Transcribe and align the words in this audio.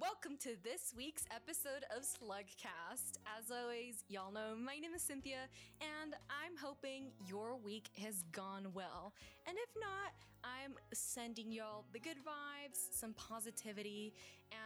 welcome 0.00 0.38
to 0.38 0.56
this 0.64 0.94
week's 0.96 1.24
episode 1.34 1.84
of 1.94 2.02
Slugcast. 2.02 3.18
As 3.38 3.50
always, 3.50 4.02
y'all 4.08 4.32
know 4.32 4.56
my 4.56 4.78
name 4.78 4.94
is 4.96 5.02
Cynthia, 5.02 5.44
and 5.82 6.14
I'm 6.30 6.56
hoping 6.56 7.10
your 7.26 7.58
week 7.58 7.90
has 8.00 8.22
gone 8.32 8.68
well. 8.72 9.12
And 9.46 9.58
if 9.58 9.68
not, 9.78 10.14
I'm 10.42 10.72
sending 10.94 11.52
y'all 11.52 11.84
the 11.92 11.98
good 11.98 12.16
vibes, 12.16 12.78
some 12.92 13.12
positivity, 13.12 14.14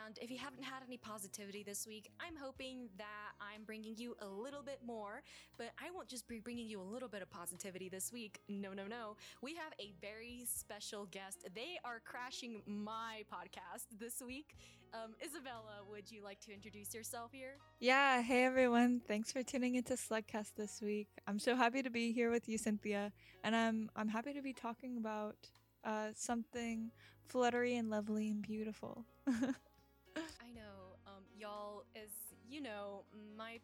and 0.06 0.18
if 0.20 0.30
you 0.30 0.38
haven't 0.38 0.62
had 0.62 0.82
any 0.86 0.96
positivity 0.96 1.62
this 1.62 1.86
week, 1.86 2.10
I'm 2.18 2.36
hoping 2.36 2.88
that 2.96 3.32
I'm 3.40 3.64
bringing 3.64 3.94
you 3.96 4.16
a 4.20 4.26
little 4.26 4.62
bit 4.62 4.80
more. 4.84 5.22
But 5.58 5.70
I 5.78 5.90
won't 5.90 6.08
just 6.08 6.26
be 6.26 6.38
bringing 6.38 6.68
you 6.68 6.80
a 6.80 6.82
little 6.82 7.08
bit 7.08 7.22
of 7.22 7.30
positivity 7.30 7.88
this 7.88 8.12
week. 8.12 8.40
No, 8.48 8.72
no, 8.72 8.86
no. 8.86 9.16
We 9.42 9.54
have 9.56 9.72
a 9.78 9.92
very 10.00 10.46
special 10.46 11.06
guest. 11.06 11.46
They 11.54 11.78
are 11.84 12.00
crashing 12.04 12.62
my 12.66 13.24
podcast 13.32 13.86
this 13.98 14.22
week. 14.24 14.56
Um, 14.94 15.14
Isabella, 15.24 15.80
would 15.90 16.10
you 16.10 16.22
like 16.22 16.38
to 16.40 16.52
introduce 16.52 16.92
yourself 16.94 17.30
here? 17.32 17.56
Yeah, 17.80 18.20
hey 18.20 18.44
everyone. 18.44 19.00
Thanks 19.08 19.32
for 19.32 19.42
tuning 19.42 19.74
into 19.74 19.94
Slugcast 19.94 20.54
this 20.56 20.82
week. 20.82 21.08
I'm 21.26 21.38
so 21.38 21.56
happy 21.56 21.82
to 21.82 21.88
be 21.88 22.12
here 22.12 22.30
with 22.30 22.46
you, 22.46 22.58
Cynthia, 22.58 23.10
and 23.42 23.56
I'm 23.56 23.88
I'm 23.96 24.08
happy 24.08 24.34
to 24.34 24.42
be 24.42 24.52
talking 24.52 24.98
about 24.98 25.36
uh, 25.82 26.08
something 26.14 26.90
fluttery 27.26 27.76
and 27.76 27.88
lovely 27.88 28.28
and 28.28 28.42
beautiful. 28.42 29.06
I 29.26 30.50
know, 30.54 30.98
um, 31.06 31.24
y'all, 31.34 31.84
as 31.96 32.10
you 32.46 32.60
know, 32.60 33.04
my 33.38 33.60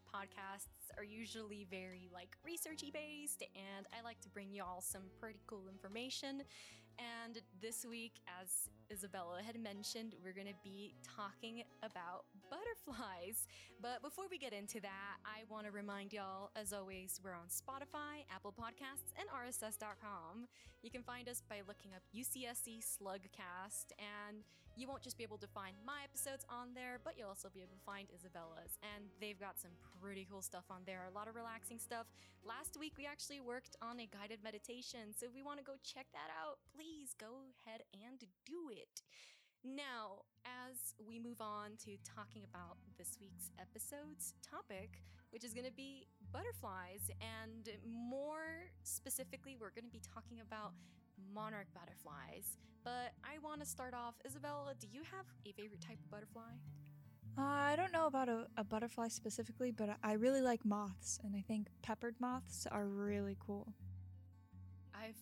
podcasts 0.91 0.99
are 0.99 1.05
usually 1.05 1.67
very 1.71 2.09
like 2.13 2.37
researchy 2.47 2.93
based, 2.93 3.43
and 3.55 3.87
I 3.97 4.03
like 4.05 4.21
to 4.21 4.29
bring 4.29 4.53
y'all 4.53 4.81
some 4.81 5.03
pretty 5.21 5.41
cool 5.47 5.69
information. 5.69 6.43
And 7.25 7.41
this 7.63 7.87
week, 7.89 8.21
as 8.41 8.69
Isabella 8.93 9.41
had 9.45 9.59
mentioned, 9.59 10.17
we're 10.23 10.35
going 10.35 10.49
to 10.49 10.61
be 10.63 10.95
talking 11.17 11.63
about 11.83 12.25
butterflies. 12.51 13.47
But 13.81 14.03
before 14.03 14.25
we 14.31 14.37
get 14.37 14.53
into 14.53 14.81
that, 14.81 15.17
I 15.25 15.45
want 15.49 15.65
to 15.65 15.73
remind 15.73 16.13
y'all, 16.13 16.51
as 16.57 16.75
always, 16.75 17.19
we're 17.25 17.33
on 17.33 17.49
Spotify, 17.49 18.29
Apple 18.35 18.53
Podcasts, 18.53 19.15
and 19.19 19.29
RSS.com. 19.31 20.47
You 20.83 20.91
can 20.91 21.03
find 21.03 21.27
us 21.29 21.43
by 21.49 21.63
looking 21.67 21.93
up 21.95 22.03
UCSC 22.15 22.85
Slugcast, 22.85 23.93
and 23.97 24.45
you 24.77 24.87
won't 24.89 25.03
just 25.03 25.19
be 25.19 25.25
able 25.25 25.39
to 25.39 25.47
find 25.47 25.77
my 25.85 26.01
episodes 26.05 26.45
on 26.49 26.75
there, 26.75 27.01
but 27.05 27.15
you'll 27.17 27.29
also 27.29 27.49
be 27.53 27.61
able 27.61 27.77
to 27.77 27.85
find 27.85 28.09
Isabella's. 28.15 28.79
And 28.97 29.05
they've 29.21 29.39
got 29.39 29.59
some 29.59 29.73
pretty 30.01 30.27
cool 30.31 30.43
stuff 30.43 30.65
on 30.71 30.80
there, 30.87 31.03
are 31.03 31.11
a 31.11 31.15
lot 31.15 31.29
of 31.29 31.37
relaxing 31.37 31.79
stuff. 31.79 32.07
Last 32.45 32.79
week, 32.79 32.95
we 32.97 33.07
actually 33.07 33.41
worked 33.41 33.77
on 33.83 34.01
a 34.01 34.07
guided 34.07 34.43
meditation, 34.43 35.13
so 35.17 35.27
if 35.27 35.35
we 35.35 35.43
want 35.43 35.59
to 35.59 35.65
go 35.65 35.75
check 35.83 36.07
that 36.13 36.31
out, 36.33 36.59
please 36.75 37.15
go 37.19 37.45
ahead 37.53 37.83
and 37.93 38.25
do 38.47 38.71
it. 38.73 39.03
Now, 39.63 40.25
as 40.45 40.95
we 40.97 41.19
move 41.19 41.41
on 41.41 41.77
to 41.85 42.01
talking 42.01 42.43
about 42.49 42.81
this 42.97 43.19
week's 43.21 43.53
episode's 43.61 44.33
topic, 44.41 45.05
which 45.31 45.45
is 45.45 45.53
going 45.53 45.67
to 45.67 45.73
be 45.73 46.09
butterflies, 46.33 47.11
and 47.21 47.69
more 47.85 48.73
specifically, 48.83 49.57
we're 49.61 49.77
going 49.77 49.85
to 49.85 49.93
be 49.93 50.01
talking 50.01 50.41
about 50.41 50.73
monarch 51.35 51.69
butterflies. 51.75 52.57
But 52.83 53.13
I 53.21 53.37
want 53.45 53.61
to 53.61 53.67
start 53.67 53.93
off, 53.93 54.15
Isabella, 54.25 54.73
do 54.81 54.87
you 54.91 55.03
have 55.13 55.27
a 55.45 55.53
favorite 55.53 55.83
type 55.83 55.99
of 56.01 56.11
butterfly? 56.11 56.57
Uh, 57.39 57.43
I 57.43 57.75
don't 57.77 57.93
know 57.93 58.07
about 58.07 58.29
a, 58.29 58.47
a 58.57 58.65
butterfly 58.65 59.09
specifically, 59.09 59.71
but 59.71 59.91
I 60.03 60.13
really 60.13 60.41
like 60.43 60.65
moths, 60.65 61.19
and 61.25 61.35
I 61.35 61.43
think 61.47 61.69
peppered 61.83 62.15
moths 62.21 62.67
are 62.71 62.87
really 62.87 63.37
cool. 63.45 63.73
I've, 64.95 65.17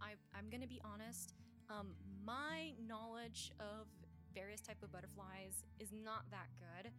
I, 0.00 0.12
I'm 0.36 0.50
gonna 0.50 0.66
be 0.66 0.80
honest. 0.84 1.34
Um, 1.70 1.94
my 2.24 2.72
knowledge 2.86 3.52
of 3.58 3.86
various 4.34 4.60
type 4.60 4.82
of 4.82 4.92
butterflies 4.92 5.64
is 5.80 5.88
not 5.92 6.24
that 6.30 6.48
good. 6.58 6.90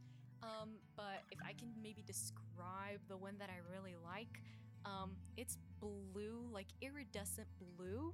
Um, 0.43 0.71
but 0.95 1.23
if 1.31 1.39
I 1.43 1.53
can 1.53 1.69
maybe 1.81 2.03
describe 2.05 2.99
the 3.07 3.17
one 3.17 3.35
that 3.39 3.49
I 3.49 3.59
really 3.73 3.95
like, 4.03 4.41
um, 4.85 5.11
it's 5.37 5.57
blue, 5.79 6.47
like 6.51 6.67
iridescent 6.81 7.47
blue, 7.77 8.13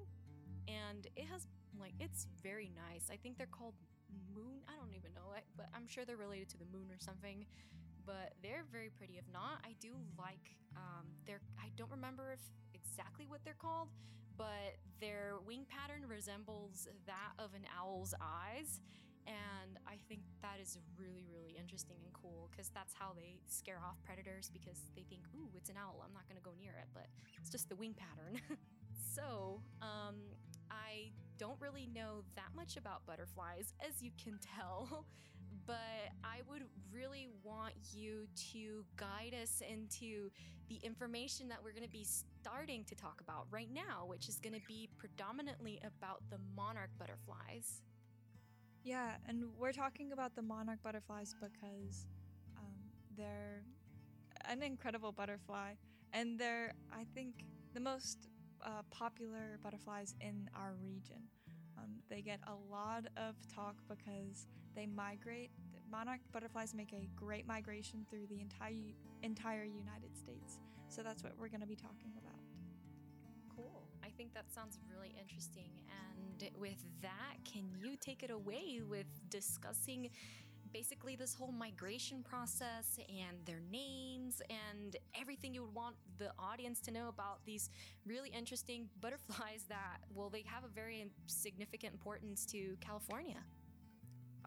and 0.67 1.07
it 1.15 1.25
has 1.31 1.47
like 1.79 1.93
it's 1.99 2.27
very 2.41 2.71
nice. 2.75 3.09
I 3.11 3.17
think 3.17 3.37
they're 3.37 3.47
called 3.47 3.73
moon. 4.33 4.63
I 4.67 4.75
don't 4.75 4.93
even 4.95 5.13
know 5.13 5.33
it, 5.35 5.43
but 5.55 5.67
I'm 5.73 5.87
sure 5.87 6.05
they're 6.05 6.19
related 6.19 6.49
to 6.49 6.57
the 6.57 6.69
moon 6.71 6.89
or 6.91 6.99
something. 6.99 7.45
But 8.05 8.33
they're 8.41 8.65
very 8.71 8.89
pretty. 8.89 9.17
If 9.17 9.25
not, 9.31 9.61
I 9.63 9.75
do 9.79 9.93
like 10.17 10.57
um, 10.75 11.05
they're. 11.25 11.41
I 11.59 11.69
don't 11.77 11.91
remember 11.91 12.33
if 12.33 12.41
exactly 12.73 13.25
what 13.27 13.45
they're 13.45 13.59
called, 13.59 13.89
but 14.37 14.81
their 14.99 15.35
wing 15.45 15.65
pattern 15.69 16.07
resembles 16.07 16.87
that 17.05 17.33
of 17.37 17.53
an 17.53 17.65
owl's 17.77 18.13
eyes. 18.21 18.81
And 19.27 19.77
I 19.85 20.01
think 20.09 20.21
that 20.41 20.57
is 20.59 20.79
really, 20.97 21.29
really 21.29 21.53
interesting 21.53 21.97
and 22.01 22.11
cool 22.11 22.49
because 22.49 22.69
that's 22.73 22.93
how 22.93 23.13
they 23.15 23.37
scare 23.45 23.77
off 23.77 24.01
predators 24.03 24.49
because 24.49 24.81
they 24.95 25.03
think, 25.03 25.21
ooh, 25.37 25.49
it's 25.53 25.69
an 25.69 25.77
owl. 25.77 26.01
I'm 26.01 26.13
not 26.13 26.25
going 26.27 26.41
to 26.41 26.43
go 26.43 26.57
near 26.59 26.73
it, 26.81 26.89
but 26.93 27.05
it's 27.37 27.49
just 27.49 27.69
the 27.69 27.75
wing 27.75 27.93
pattern. 27.93 28.41
so, 29.15 29.61
um, 29.81 30.15
I 30.71 31.11
don't 31.37 31.59
really 31.59 31.87
know 31.93 32.23
that 32.35 32.49
much 32.55 32.77
about 32.77 33.05
butterflies, 33.05 33.73
as 33.85 34.01
you 34.01 34.11
can 34.23 34.39
tell, 34.55 35.05
but 35.65 35.75
I 36.23 36.41
would 36.49 36.63
really 36.93 37.27
want 37.43 37.73
you 37.93 38.27
to 38.53 38.85
guide 38.95 39.35
us 39.41 39.61
into 39.67 40.31
the 40.69 40.79
information 40.83 41.49
that 41.49 41.57
we're 41.63 41.73
going 41.73 41.83
to 41.83 41.89
be 41.89 42.05
starting 42.05 42.83
to 42.85 42.95
talk 42.95 43.19
about 43.21 43.47
right 43.51 43.69
now, 43.73 44.05
which 44.07 44.29
is 44.29 44.39
going 44.39 44.53
to 44.53 44.65
be 44.67 44.89
predominantly 44.97 45.79
about 45.83 46.21
the 46.29 46.37
monarch 46.55 46.91
butterflies. 46.97 47.81
Yeah, 48.83 49.11
and 49.27 49.43
we're 49.59 49.73
talking 49.73 50.11
about 50.11 50.35
the 50.35 50.41
monarch 50.41 50.81
butterflies 50.81 51.35
because 51.39 52.07
um, 52.57 52.73
they're 53.17 53.63
an 54.49 54.63
incredible 54.63 55.11
butterfly, 55.11 55.73
and 56.13 56.39
they're, 56.39 56.73
I 56.91 57.05
think, 57.13 57.45
the 57.73 57.79
most 57.79 58.27
uh, 58.63 58.81
popular 58.89 59.59
butterflies 59.63 60.15
in 60.21 60.49
our 60.55 60.73
region. 60.81 61.21
Um, 61.77 61.91
they 62.09 62.21
get 62.21 62.39
a 62.47 62.71
lot 62.71 63.05
of 63.17 63.35
talk 63.53 63.75
because 63.87 64.47
they 64.75 64.85
migrate. 64.85 65.51
Monarch 65.91 66.19
butterflies 66.31 66.73
make 66.73 66.93
a 66.93 67.09
great 67.15 67.45
migration 67.45 68.05
through 68.09 68.27
the 68.27 68.39
entire 68.39 68.93
entire 69.23 69.63
United 69.63 70.15
States. 70.15 70.59
So 70.87 71.01
that's 71.03 71.23
what 71.23 71.33
we're 71.39 71.49
going 71.49 71.61
to 71.61 71.67
be 71.67 71.75
talking 71.75 72.11
about. 72.17 72.39
Cool. 73.55 73.83
I 74.03 74.09
think 74.09 74.33
that 74.33 74.51
sounds 74.53 74.79
really 74.89 75.13
interesting. 75.19 75.71
And 75.89 76.49
with 76.57 76.83
that, 77.01 77.37
can 77.51 77.69
you 77.77 77.95
take 77.99 78.23
it 78.23 78.31
away 78.31 78.81
with 78.87 79.05
discussing 79.29 80.09
basically 80.73 81.15
this 81.15 81.33
whole 81.33 81.51
migration 81.51 82.23
process 82.23 82.97
and 83.09 83.37
their 83.45 83.61
names 83.71 84.41
and 84.49 84.95
everything 85.19 85.53
you 85.53 85.61
would 85.61 85.73
want 85.73 85.95
the 86.17 86.31
audience 86.39 86.79
to 86.81 86.91
know 86.91 87.07
about 87.07 87.39
these 87.45 87.69
really 88.05 88.29
interesting 88.29 88.87
butterflies 89.01 89.65
that, 89.69 89.99
well, 90.13 90.29
they 90.29 90.43
have 90.45 90.63
a 90.63 90.69
very 90.73 91.05
significant 91.27 91.93
importance 91.93 92.45
to 92.45 92.75
California? 92.81 93.43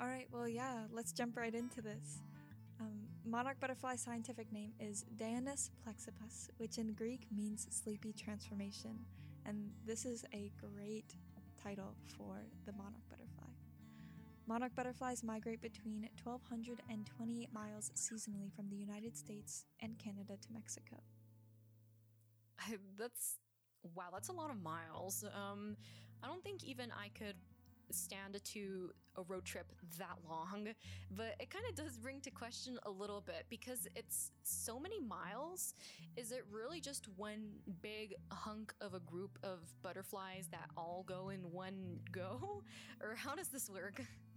All 0.01 0.09
right, 0.09 0.27
well, 0.33 0.49
yeah, 0.49 0.85
let's 0.91 1.13
jump 1.13 1.37
right 1.37 1.55
into 1.55 1.81
this. 1.81 2.23
Um, 2.81 3.07
monarch 3.25 3.61
butterfly 3.61 3.97
scientific 3.97 4.53
name 4.53 4.73
is 4.81 5.05
Danaus 5.17 5.71
plexippus, 5.87 6.49
which 6.57 6.79
in 6.79 6.93
Greek 6.93 7.27
means 7.35 7.69
sleepy 7.71 8.13
transformation, 8.13 8.99
and 9.47 9.71
this 9.87 10.05
is 10.05 10.25
a 10.35 10.51
great 10.61 11.15
title 11.63 11.95
for 12.17 12.41
the 12.67 12.73
monarch 12.73 13.09
butterfly. 13.09 13.24
Monarch 14.47 14.75
butterflies 14.75 15.23
migrate 15.25 15.63
between 15.63 16.09
1,200 16.23 16.83
and 16.91 17.07
28 17.07 17.53
miles 17.53 17.91
seasonally 17.97 18.53
from 18.55 18.69
the 18.69 18.77
United 18.77 19.17
States 19.17 19.65
and 19.81 19.99
Canada 19.99 20.35
to 20.41 20.53
Mexico. 20.53 20.97
that's 22.99 23.39
wow, 23.95 24.05
that's 24.13 24.29
a 24.29 24.33
lot 24.33 24.51
of 24.51 24.63
miles. 24.63 25.25
Um, 25.35 25.77
I 26.23 26.27
don't 26.27 26.43
think 26.43 26.63
even 26.65 26.91
I 26.93 27.09
could 27.19 27.37
stand 27.91 28.43
to 28.43 28.91
a 29.17 29.23
road 29.23 29.45
trip 29.45 29.67
that 29.99 30.19
long, 30.29 30.69
but 31.11 31.37
it 31.39 31.51
kind 31.51 31.65
of 31.69 31.75
does 31.75 31.97
bring 31.97 32.21
to 32.21 32.31
question 32.31 32.79
a 32.85 32.91
little 32.91 33.21
bit 33.21 33.45
because 33.49 33.87
it's 33.95 34.31
so 34.43 34.79
many 34.79 35.01
miles. 35.01 35.75
Is 36.17 36.33
it 36.33 36.45
really 36.51 36.81
just 36.81 37.09
one 37.17 37.51
big 37.83 38.15
hunk 38.31 38.75
of 38.81 38.95
a 38.95 39.01
group 39.01 39.39
of 39.43 39.61
butterflies 39.83 40.49
that 40.51 40.69
all 40.77 41.05
go 41.07 41.31
in 41.31 41.41
one 41.51 42.01
go? 42.13 42.63
Or 43.03 43.15
how 43.15 43.35
does 43.35 43.49
this 43.49 43.71
work? 43.71 44.03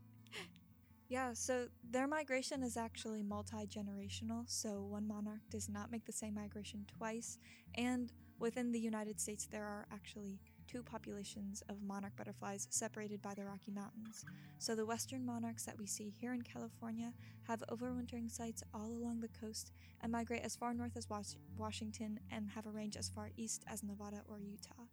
Yeah, 1.10 1.34
so 1.34 1.68
their 1.90 2.08
migration 2.08 2.64
is 2.64 2.76
actually 2.76 3.24
multi 3.24 3.66
generational, 3.66 4.44
so 4.48 4.82
one 4.82 5.08
monarch 5.08 5.42
does 5.50 5.70
not 5.70 5.90
make 5.90 6.06
the 6.06 6.12
same 6.12 6.34
migration 6.34 6.86
twice, 6.98 7.38
and 7.76 8.12
within 8.40 8.72
the 8.74 8.80
United 8.80 9.20
States, 9.20 9.48
there 9.50 9.64
are 9.64 9.88
actually 9.92 10.40
two 10.68 10.84
populations 10.84 11.64
of 11.70 11.82
monarch 11.82 12.16
butterflies 12.18 12.68
separated 12.70 13.22
by 13.22 13.34
the 13.34 13.46
Rocky 13.46 13.72
Mountains. 13.72 14.26
So 14.60 14.76
the 14.76 14.86
western 14.86 15.26
monarchs 15.26 15.64
that 15.64 15.78
we 15.78 15.86
see 15.86 16.10
here 16.10 16.34
in 16.34 16.42
California 16.42 17.14
have 17.44 17.64
overwintering 17.72 18.30
sites 18.30 18.62
all 18.74 18.88
along 18.88 19.22
the 19.22 19.30
coast 19.30 19.72
and 20.02 20.12
migrate 20.12 20.44
as 20.44 20.58
far 20.58 20.74
north 20.74 20.98
as 20.98 21.10
Was- 21.10 21.38
Washington 21.58 22.20
and 22.30 22.50
have 22.50 22.66
a 22.66 22.72
range 22.72 22.98
as 22.98 23.08
far 23.08 23.30
east 23.38 23.64
as 23.66 23.82
Nevada 23.82 24.24
or 24.28 24.40
Utah. 24.40 24.88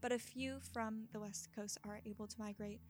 But 0.00 0.10
a 0.10 0.18
few 0.18 0.58
from 0.72 1.06
the 1.12 1.20
west 1.20 1.50
coast 1.54 1.78
are 1.84 2.00
able 2.04 2.26
to 2.26 2.40
migrate 2.40 2.80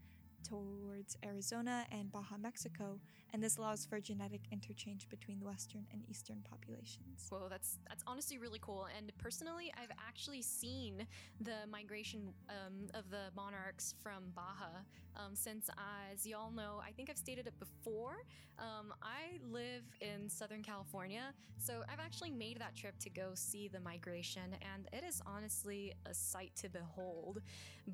towards 0.42 1.16
Arizona 1.24 1.86
and 1.90 2.10
Baja 2.10 2.36
Mexico, 2.38 3.00
and 3.32 3.42
this 3.42 3.56
allows 3.56 3.86
for 3.86 4.00
genetic 4.00 4.42
interchange 4.50 5.08
between 5.08 5.38
the 5.38 5.46
western 5.46 5.86
and 5.92 6.02
eastern 6.08 6.44
populations. 6.48 7.26
Whoa, 7.30 7.46
that's 7.48 7.78
that's 7.88 8.04
honestly 8.06 8.38
really 8.38 8.58
cool. 8.60 8.86
And 8.96 9.10
personally, 9.18 9.72
I've 9.80 9.90
actually 10.06 10.42
seen 10.42 11.06
the 11.40 11.66
migration 11.70 12.32
um, 12.48 12.88
of 12.94 13.10
the 13.10 13.34
monarchs 13.34 13.94
from 14.02 14.24
Baja. 14.34 14.82
Um, 15.16 15.34
since, 15.34 15.68
as 16.12 16.26
y'all 16.26 16.50
know, 16.50 16.80
I 16.86 16.90
think 16.92 17.10
I've 17.10 17.18
stated 17.18 17.46
it 17.46 17.58
before. 17.58 18.24
Um, 18.58 18.94
I 19.02 19.38
live 19.50 19.84
in 20.00 20.28
Southern 20.28 20.62
California, 20.62 21.34
so 21.58 21.82
I've 21.90 22.00
actually 22.00 22.30
made 22.30 22.58
that 22.60 22.74
trip 22.74 22.98
to 23.00 23.10
go 23.10 23.30
see 23.34 23.68
the 23.68 23.80
migration, 23.80 24.56
and 24.74 24.88
it 24.92 25.06
is 25.06 25.22
honestly 25.26 25.94
a 26.06 26.14
sight 26.14 26.52
to 26.56 26.68
behold. 26.68 27.40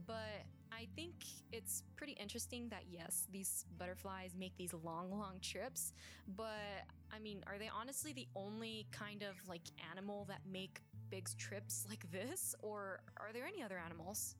But 0.07 0.45
I 0.73 0.87
think 0.95 1.15
it's 1.53 1.83
pretty 1.97 2.13
interesting 2.13 2.69
that 2.69 2.85
yes, 2.91 3.27
these 3.33 3.65
butterflies 3.79 4.33
make 4.39 4.57
these 4.57 4.75
long, 4.75 5.11
long 5.11 5.28
trips. 5.41 5.93
But 6.37 6.85
I 7.13 7.19
mean, 7.19 7.43
are 7.47 7.59
they 7.59 7.69
honestly 7.69 8.13
the 8.13 8.27
only 8.37 8.87
kind 8.91 9.23
of 9.23 9.37
like 9.49 9.63
animal 9.91 10.25
that 10.29 10.41
make 10.51 10.81
big 11.11 11.29
trips 11.39 11.87
like 11.89 12.11
this, 12.11 12.55
or 12.63 13.01
are 13.19 13.33
there 13.33 13.47
any 13.47 13.63
other 13.63 13.79
animals? 13.79 14.37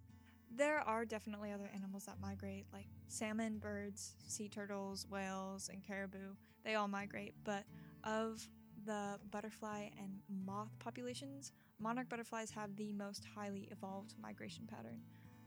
There 0.51 0.81
are 0.81 1.05
definitely 1.05 1.53
other 1.53 1.71
animals 1.75 2.05
that 2.07 2.17
migrate, 2.21 2.67
like 2.73 2.87
salmon, 3.09 3.59
birds, 3.59 4.15
sea 4.27 4.49
turtles, 4.49 5.07
whales, 5.11 5.69
and 5.73 5.85
caribou. 5.87 6.35
They 6.65 6.75
all 6.75 6.89
migrate, 6.89 7.35
but 7.45 7.65
of 8.05 8.47
the 8.85 9.19
butterfly 9.31 9.89
and 9.99 10.21
moth 10.29 10.71
populations, 10.79 11.53
monarch 11.79 12.09
butterflies 12.09 12.51
have 12.51 12.77
the 12.77 12.93
most 12.93 13.25
highly 13.35 13.69
evolved 13.71 14.15
migration 14.21 14.67
pattern, 14.67 15.01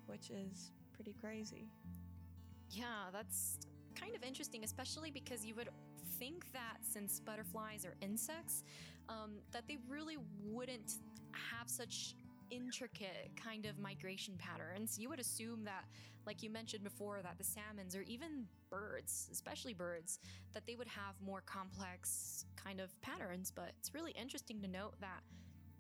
which 0.06 0.30
is 0.30 0.72
pretty 0.94 1.14
crazy. 1.20 1.70
Yeah, 2.70 3.10
that's 3.12 3.58
kind 4.00 4.16
of 4.16 4.24
interesting, 4.24 4.64
especially 4.64 5.12
because 5.12 5.46
you 5.46 5.56
would 5.56 5.70
think 6.20 6.52
that 6.54 6.78
since 6.82 7.20
butterflies 7.20 7.86
are 7.86 7.96
insects, 8.02 8.64
um, 9.10 9.32
that 9.52 9.68
they 9.68 9.78
really 9.90 10.18
wouldn't 10.44 10.94
have 11.34 11.70
such 11.70 12.16
intricate 12.50 13.32
kind 13.42 13.66
of 13.66 13.80
migration 13.80 14.36
patterns. 14.38 15.00
You 15.00 15.10
would 15.10 15.20
assume 15.20 15.64
that, 15.64 15.86
like 16.26 16.44
you 16.44 16.50
mentioned 16.50 16.84
before, 16.84 17.22
that 17.24 17.38
the 17.38 17.44
salmons 17.44 17.96
or 17.96 18.02
even 18.04 18.46
birds, 18.70 19.30
especially 19.32 19.74
birds, 19.74 20.20
that 20.54 20.66
they 20.66 20.76
would 20.76 20.88
have 20.88 21.16
more 21.26 21.42
complex 21.42 22.46
kind 22.62 22.80
of 22.80 23.00
patterns. 23.02 23.52
But 23.56 23.72
it's 23.80 23.94
really 23.94 24.12
interesting 24.12 24.62
to 24.62 24.68
note 24.68 24.94
that 25.00 25.22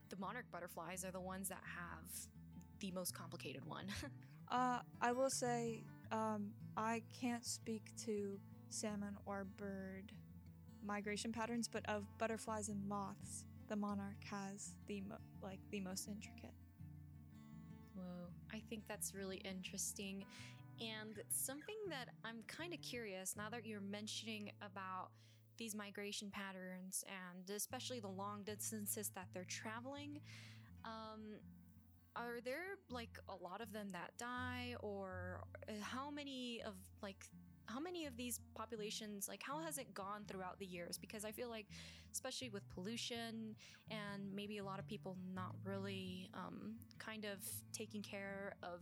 the 0.09 0.15
monarch 0.17 0.45
butterflies 0.51 1.05
are 1.05 1.11
the 1.11 1.19
ones 1.19 1.49
that 1.49 1.61
have 1.63 2.09
the 2.79 2.91
most 2.91 3.13
complicated 3.13 3.65
one. 3.65 3.85
uh, 4.51 4.79
I 5.01 5.11
will 5.11 5.29
say 5.29 5.83
um, 6.11 6.51
I 6.77 7.03
can't 7.19 7.45
speak 7.45 7.91
to 8.05 8.39
salmon 8.69 9.17
or 9.25 9.45
bird 9.57 10.11
migration 10.83 11.31
patterns, 11.31 11.67
but 11.67 11.87
of 11.89 12.05
butterflies 12.17 12.69
and 12.69 12.87
moths, 12.87 13.45
the 13.67 13.75
monarch 13.75 14.23
has 14.29 14.75
the 14.87 15.01
mo- 15.01 15.17
like 15.41 15.59
the 15.69 15.79
most 15.81 16.07
intricate. 16.07 16.53
Whoa, 17.95 18.29
I 18.53 18.61
think 18.69 18.83
that's 18.87 19.13
really 19.13 19.37
interesting. 19.37 20.25
And 20.79 21.21
something 21.29 21.75
that 21.89 22.09
I'm 22.25 22.43
kind 22.47 22.73
of 22.73 22.81
curious 22.81 23.35
now 23.37 23.49
that 23.49 23.65
you're 23.65 23.81
mentioning 23.81 24.51
about 24.61 25.09
these 25.57 25.75
migration 25.75 26.31
patterns 26.31 27.03
and 27.07 27.47
especially 27.55 27.99
the 27.99 28.07
long 28.07 28.41
distances 28.43 29.11
that 29.13 29.27
they're 29.33 29.45
traveling, 29.45 30.19
um, 30.83 31.35
are 32.15 32.41
there 32.43 32.77
like 32.89 33.17
a 33.29 33.43
lot 33.43 33.61
of 33.61 33.71
them 33.71 33.89
that 33.91 34.11
die, 34.17 34.75
or 34.81 35.41
uh, 35.67 35.73
how 35.81 36.09
many 36.09 36.61
of 36.65 36.73
like 37.01 37.25
how 37.67 37.79
many 37.79 38.05
of 38.05 38.17
these 38.17 38.39
populations 38.53 39.29
like 39.29 39.41
how 39.43 39.59
has 39.59 39.77
it 39.77 39.93
gone 39.93 40.23
throughout 40.27 40.59
the 40.59 40.65
years? 40.65 40.97
Because 40.97 41.23
i 41.23 41.31
feel 41.31 41.49
like 41.49 41.67
especially 42.11 42.49
with 42.49 42.67
pollution 42.69 43.55
and 43.89 44.33
maybe 44.33 44.57
a 44.57 44.63
lot 44.63 44.79
of 44.79 44.87
people 44.87 45.15
not 45.33 45.55
really 45.63 46.29
um, 46.33 46.75
kind 46.99 47.25
of 47.25 47.39
taking 47.71 48.01
care 48.01 48.53
of 48.63 48.81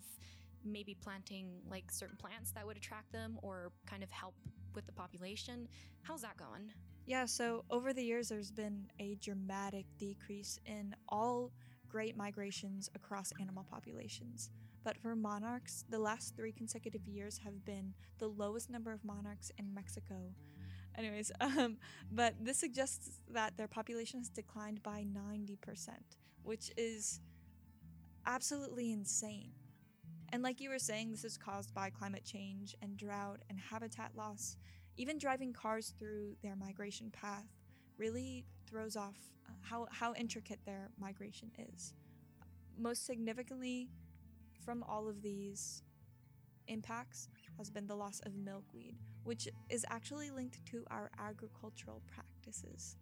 maybe 0.66 0.96
planting 1.02 1.62
like 1.70 1.92
certain 1.92 2.18
plants 2.18 2.52
that 2.52 2.66
would 2.66 2.76
attract 2.78 3.12
them 3.12 3.38
or 3.42 3.72
kind 3.86 4.04
of 4.04 4.10
help 4.10 4.34
with 4.76 4.86
the 4.86 4.92
population 4.92 5.68
how's 6.02 6.22
that 6.22 6.36
going 6.38 6.72
yeah 7.06 7.26
so 7.26 7.64
over 7.70 7.94
the 7.94 8.04
years 8.04 8.30
there's 8.30 8.52
been 8.52 8.86
a 9.00 9.16
dramatic 9.22 9.86
decrease 9.98 10.60
in 10.66 10.94
all 11.08 11.52
great 11.90 12.16
migrations 12.16 12.90
across 12.96 13.34
animal 13.42 13.66
populations 13.70 14.50
but 14.84 14.98
for 14.98 15.16
monarchs, 15.16 15.84
the 15.90 16.00
last 16.00 16.36
three 16.36 16.52
consecutive 16.52 17.08
years 17.08 17.40
have 17.44 17.66
been 17.66 17.94
the 18.18 18.28
lowest 18.28 18.70
number 18.70 18.92
of 18.92 19.04
monarchs 19.04 19.52
in 19.58 19.74
Mexico. 19.74 20.34
Anyways, 20.98 21.32
um, 21.42 21.78
but 22.12 22.36
this 22.40 22.58
suggests 22.58 23.20
that 23.32 23.58
their 23.58 23.68
population 23.68 24.20
has 24.20 24.30
declined 24.30 24.82
by 24.84 25.06
90%, 25.14 25.90
which 26.44 26.72
is 26.78 27.20
absolutely 28.26 28.92
insane. 28.92 29.52
And 30.32 30.44
like 30.44 30.62
you 30.62 30.70
were 30.70 30.80
saying, 30.80 31.12
this 31.12 31.24
is 31.24 31.38
caused 31.38 31.74
by 31.74 31.90
climate 31.90 32.24
change 32.24 32.76
and 32.82 32.96
drought 32.96 33.42
and 33.50 33.60
habitat 33.60 34.12
loss. 34.16 34.58
Even 34.96 35.18
driving 35.18 35.54
cars 35.54 35.94
through 35.98 36.36
their 36.44 36.56
migration 36.56 37.10
path 37.10 37.48
really 37.98 38.46
throws 38.70 38.96
off 38.96 39.16
uh, 39.48 39.52
how, 39.62 39.88
how 39.92 40.14
intricate 40.14 40.60
their 40.66 40.90
migration 41.00 41.52
is. 41.74 41.94
Most 42.78 43.06
significantly, 43.06 43.90
from 44.64 44.84
all 44.84 45.08
of 45.08 45.22
these 45.22 45.84
impacts 46.68 47.28
has 47.58 47.70
been 47.70 47.88
the 47.88 47.96
loss 47.96 48.22
of 48.26 48.36
milkweed, 48.36 48.96
which 49.24 49.48
is 49.70 49.86
actually 49.90 50.30
linked 50.32 50.66
to 50.68 50.84
our 50.90 51.10
agricultural 51.20 52.02
practices. 52.08 52.96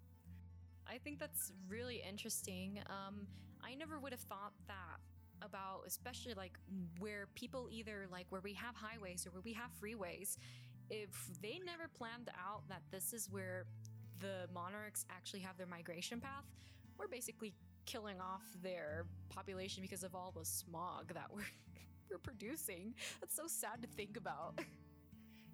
I 0.89 0.97
think 0.97 1.19
that's 1.19 1.51
really 1.67 2.01
interesting. 2.07 2.79
Um, 2.87 3.27
I 3.61 3.75
never 3.75 3.99
would 3.99 4.13
have 4.13 4.21
thought 4.21 4.53
that 4.67 4.99
about, 5.43 5.81
especially 5.85 6.33
like 6.33 6.57
where 6.99 7.27
people 7.35 7.67
either 7.69 8.07
like 8.11 8.25
where 8.29 8.41
we 8.41 8.53
have 8.53 8.75
highways 8.75 9.27
or 9.27 9.31
where 9.31 9.41
we 9.43 9.53
have 9.53 9.69
freeways. 9.81 10.37
If 10.89 11.09
they 11.41 11.59
never 11.65 11.89
planned 11.89 12.29
out 12.39 12.63
that 12.69 12.81
this 12.91 13.13
is 13.13 13.29
where 13.29 13.65
the 14.19 14.47
monarchs 14.53 15.05
actually 15.09 15.41
have 15.41 15.57
their 15.57 15.67
migration 15.67 16.19
path, 16.19 16.45
we're 16.97 17.07
basically 17.07 17.53
killing 17.85 18.19
off 18.19 18.43
their 18.61 19.05
population 19.29 19.81
because 19.81 20.03
of 20.03 20.13
all 20.13 20.31
the 20.37 20.45
smog 20.45 21.13
that 21.13 21.27
we're 21.33 21.43
we're 22.09 22.17
producing. 22.17 22.93
That's 23.19 23.35
so 23.35 23.43
sad 23.47 23.81
to 23.81 23.87
think 23.87 24.17
about. 24.17 24.59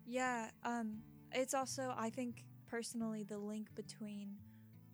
Yeah, 0.06 0.50
um, 0.64 0.98
it's 1.32 1.54
also 1.54 1.94
I 1.98 2.10
think 2.10 2.44
personally 2.68 3.24
the 3.24 3.38
link 3.38 3.74
between 3.76 4.36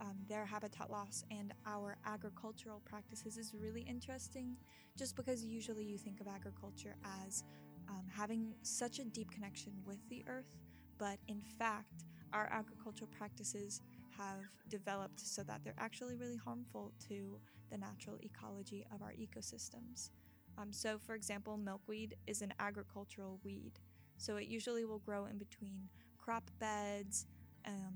um, 0.02 0.18
their 0.28 0.46
habitat 0.46 0.90
loss 0.90 1.24
and 1.32 1.54
our 1.66 1.98
agricultural 2.06 2.82
practices 2.86 3.38
is 3.38 3.54
really 3.54 3.82
interesting. 3.82 4.56
Just 4.98 5.16
because 5.16 5.44
usually 5.44 5.84
you 5.84 5.98
think 5.98 6.22
of 6.22 6.28
agriculture 6.28 6.96
as 7.26 7.44
um, 7.90 8.06
having 8.16 8.54
such 8.62 9.00
a 9.00 9.04
deep 9.06 9.32
connection 9.32 9.74
with 9.86 9.98
the 10.10 10.24
earth, 10.28 10.56
but 10.98 11.18
in 11.28 11.42
fact, 11.42 12.06
our 12.34 12.50
agricultural 12.52 13.10
practices 13.18 13.82
have 14.18 14.46
developed 14.70 15.20
so 15.20 15.44
that 15.44 15.62
they're 15.64 15.74
actually 15.78 16.16
really 16.16 16.38
harmful 16.38 16.94
to 17.08 17.40
the 17.72 17.78
natural 17.78 18.18
ecology 18.22 18.86
of 18.94 19.02
our 19.02 19.14
ecosystems. 19.14 20.10
Um, 20.58 20.74
so, 20.74 20.98
for 20.98 21.16
example, 21.16 21.58
milkweed 21.58 22.16
is 22.28 22.42
an 22.42 22.54
agricultural 22.60 23.40
weed. 23.44 23.74
So, 24.18 24.36
it 24.38 24.48
usually 24.48 24.86
will 24.86 25.00
grow 25.00 25.26
in 25.26 25.38
between 25.38 25.88
crop 26.18 26.50
beds, 26.60 27.28
um, 27.66 27.94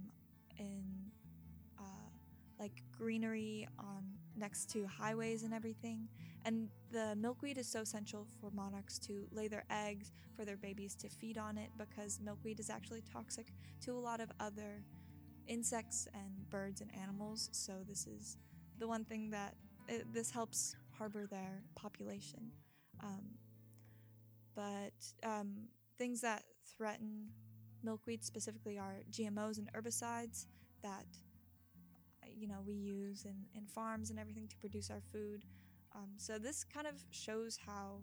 in 0.57 0.83
uh, 1.79 2.09
like 2.59 2.83
greenery 2.97 3.67
on 3.79 4.03
next 4.35 4.69
to 4.71 4.85
highways 4.87 5.43
and 5.43 5.53
everything. 5.53 6.07
And 6.45 6.69
the 6.91 7.15
milkweed 7.15 7.57
is 7.57 7.67
so 7.67 7.81
essential 7.81 8.27
for 8.39 8.51
monarchs 8.51 8.99
to 8.99 9.27
lay 9.31 9.47
their 9.47 9.63
eggs, 9.69 10.11
for 10.35 10.45
their 10.45 10.57
babies 10.57 10.95
to 10.95 11.09
feed 11.09 11.37
on 11.37 11.57
it, 11.57 11.69
because 11.77 12.19
milkweed 12.21 12.59
is 12.59 12.69
actually 12.69 13.01
toxic 13.01 13.47
to 13.81 13.93
a 13.93 13.99
lot 13.99 14.19
of 14.19 14.29
other 14.39 14.83
insects 15.47 16.07
and 16.13 16.49
birds 16.49 16.81
and 16.81 16.91
animals. 17.01 17.49
So 17.51 17.73
this 17.87 18.07
is 18.07 18.37
the 18.79 18.87
one 18.87 19.05
thing 19.05 19.29
that 19.31 19.55
it, 19.87 20.05
this 20.13 20.31
helps 20.31 20.75
harbor 20.97 21.25
their 21.27 21.63
population. 21.75 22.51
Um, 23.01 23.23
but 24.55 24.93
um, 25.23 25.67
things 25.97 26.21
that 26.21 26.43
threaten 26.77 27.29
milkweed 27.83 28.23
specifically 28.23 28.77
are 28.77 28.97
GMOs 29.11 29.57
and 29.57 29.71
herbicides 29.73 30.45
that 30.83 31.05
you 32.35 32.47
know 32.47 32.59
we 32.65 32.73
use 32.73 33.25
in, 33.25 33.35
in 33.55 33.65
farms 33.67 34.09
and 34.09 34.19
everything 34.19 34.47
to 34.47 34.57
produce 34.57 34.89
our 34.89 35.01
food. 35.11 35.45
Um, 35.95 36.09
so 36.17 36.37
this 36.37 36.63
kind 36.63 36.87
of 36.87 36.95
shows 37.11 37.57
how 37.65 37.99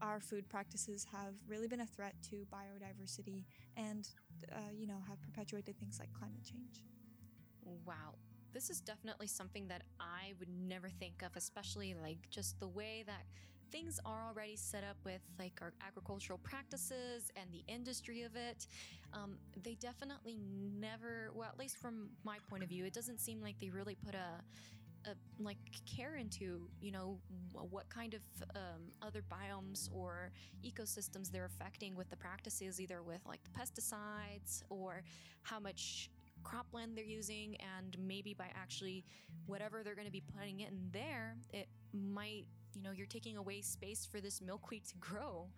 our 0.00 0.20
food 0.20 0.48
practices 0.48 1.04
have 1.10 1.34
really 1.48 1.66
been 1.66 1.80
a 1.80 1.86
threat 1.86 2.14
to 2.30 2.46
biodiversity 2.52 3.44
and 3.76 4.08
uh, 4.52 4.58
you 4.72 4.86
know 4.86 4.98
have 5.08 5.20
perpetuated 5.22 5.76
things 5.78 5.98
like 5.98 6.12
climate 6.12 6.44
change. 6.44 6.82
Wow. 7.84 8.14
This 8.52 8.70
is 8.70 8.80
definitely 8.80 9.26
something 9.26 9.68
that 9.68 9.82
I 10.00 10.32
would 10.38 10.48
never 10.48 10.88
think 10.88 11.22
of, 11.22 11.36
especially 11.36 11.94
like 12.00 12.30
just 12.30 12.58
the 12.60 12.68
way 12.68 13.04
that 13.06 13.24
things 13.70 14.00
are 14.06 14.24
already 14.26 14.56
set 14.56 14.82
up 14.84 14.96
with 15.04 15.20
like 15.38 15.52
our 15.60 15.74
agricultural 15.86 16.38
practices 16.42 17.30
and 17.36 17.50
the 17.52 17.62
industry 17.72 18.22
of 18.22 18.36
it. 18.36 18.66
Um, 19.12 19.36
they 19.62 19.74
definitely 19.74 20.38
never, 20.80 21.30
well, 21.34 21.48
at 21.48 21.58
least 21.58 21.76
from 21.76 22.08
my 22.24 22.38
point 22.48 22.62
of 22.62 22.70
view, 22.70 22.84
it 22.86 22.94
doesn't 22.94 23.20
seem 23.20 23.42
like 23.42 23.56
they 23.60 23.68
really 23.68 23.94
put 23.94 24.14
a 24.14 24.42
uh, 25.06 25.10
like 25.38 25.58
care 25.86 26.16
into 26.16 26.68
you 26.80 26.92
know 26.92 27.18
what 27.52 27.88
kind 27.88 28.14
of 28.14 28.22
um, 28.56 28.82
other 29.02 29.22
biomes 29.30 29.88
or 29.92 30.30
ecosystems 30.64 31.30
they're 31.30 31.44
affecting 31.44 31.94
with 31.94 32.08
the 32.10 32.16
practices 32.16 32.80
either 32.80 33.02
with 33.02 33.20
like 33.26 33.40
the 33.44 33.50
pesticides 33.50 34.62
or 34.70 35.02
how 35.42 35.58
much 35.60 36.10
cropland 36.44 36.94
they're 36.94 37.04
using 37.04 37.56
and 37.76 37.96
maybe 37.98 38.32
by 38.32 38.46
actually 38.54 39.04
whatever 39.46 39.82
they're 39.82 39.96
going 39.96 40.06
to 40.06 40.12
be 40.12 40.22
putting 40.36 40.60
in 40.60 40.88
there 40.92 41.36
it 41.52 41.68
might 41.92 42.46
you 42.74 42.82
know 42.82 42.92
you're 42.92 43.06
taking 43.06 43.36
away 43.36 43.60
space 43.60 44.06
for 44.10 44.20
this 44.20 44.40
milkweed 44.40 44.84
to 44.86 44.96
grow. 44.98 45.48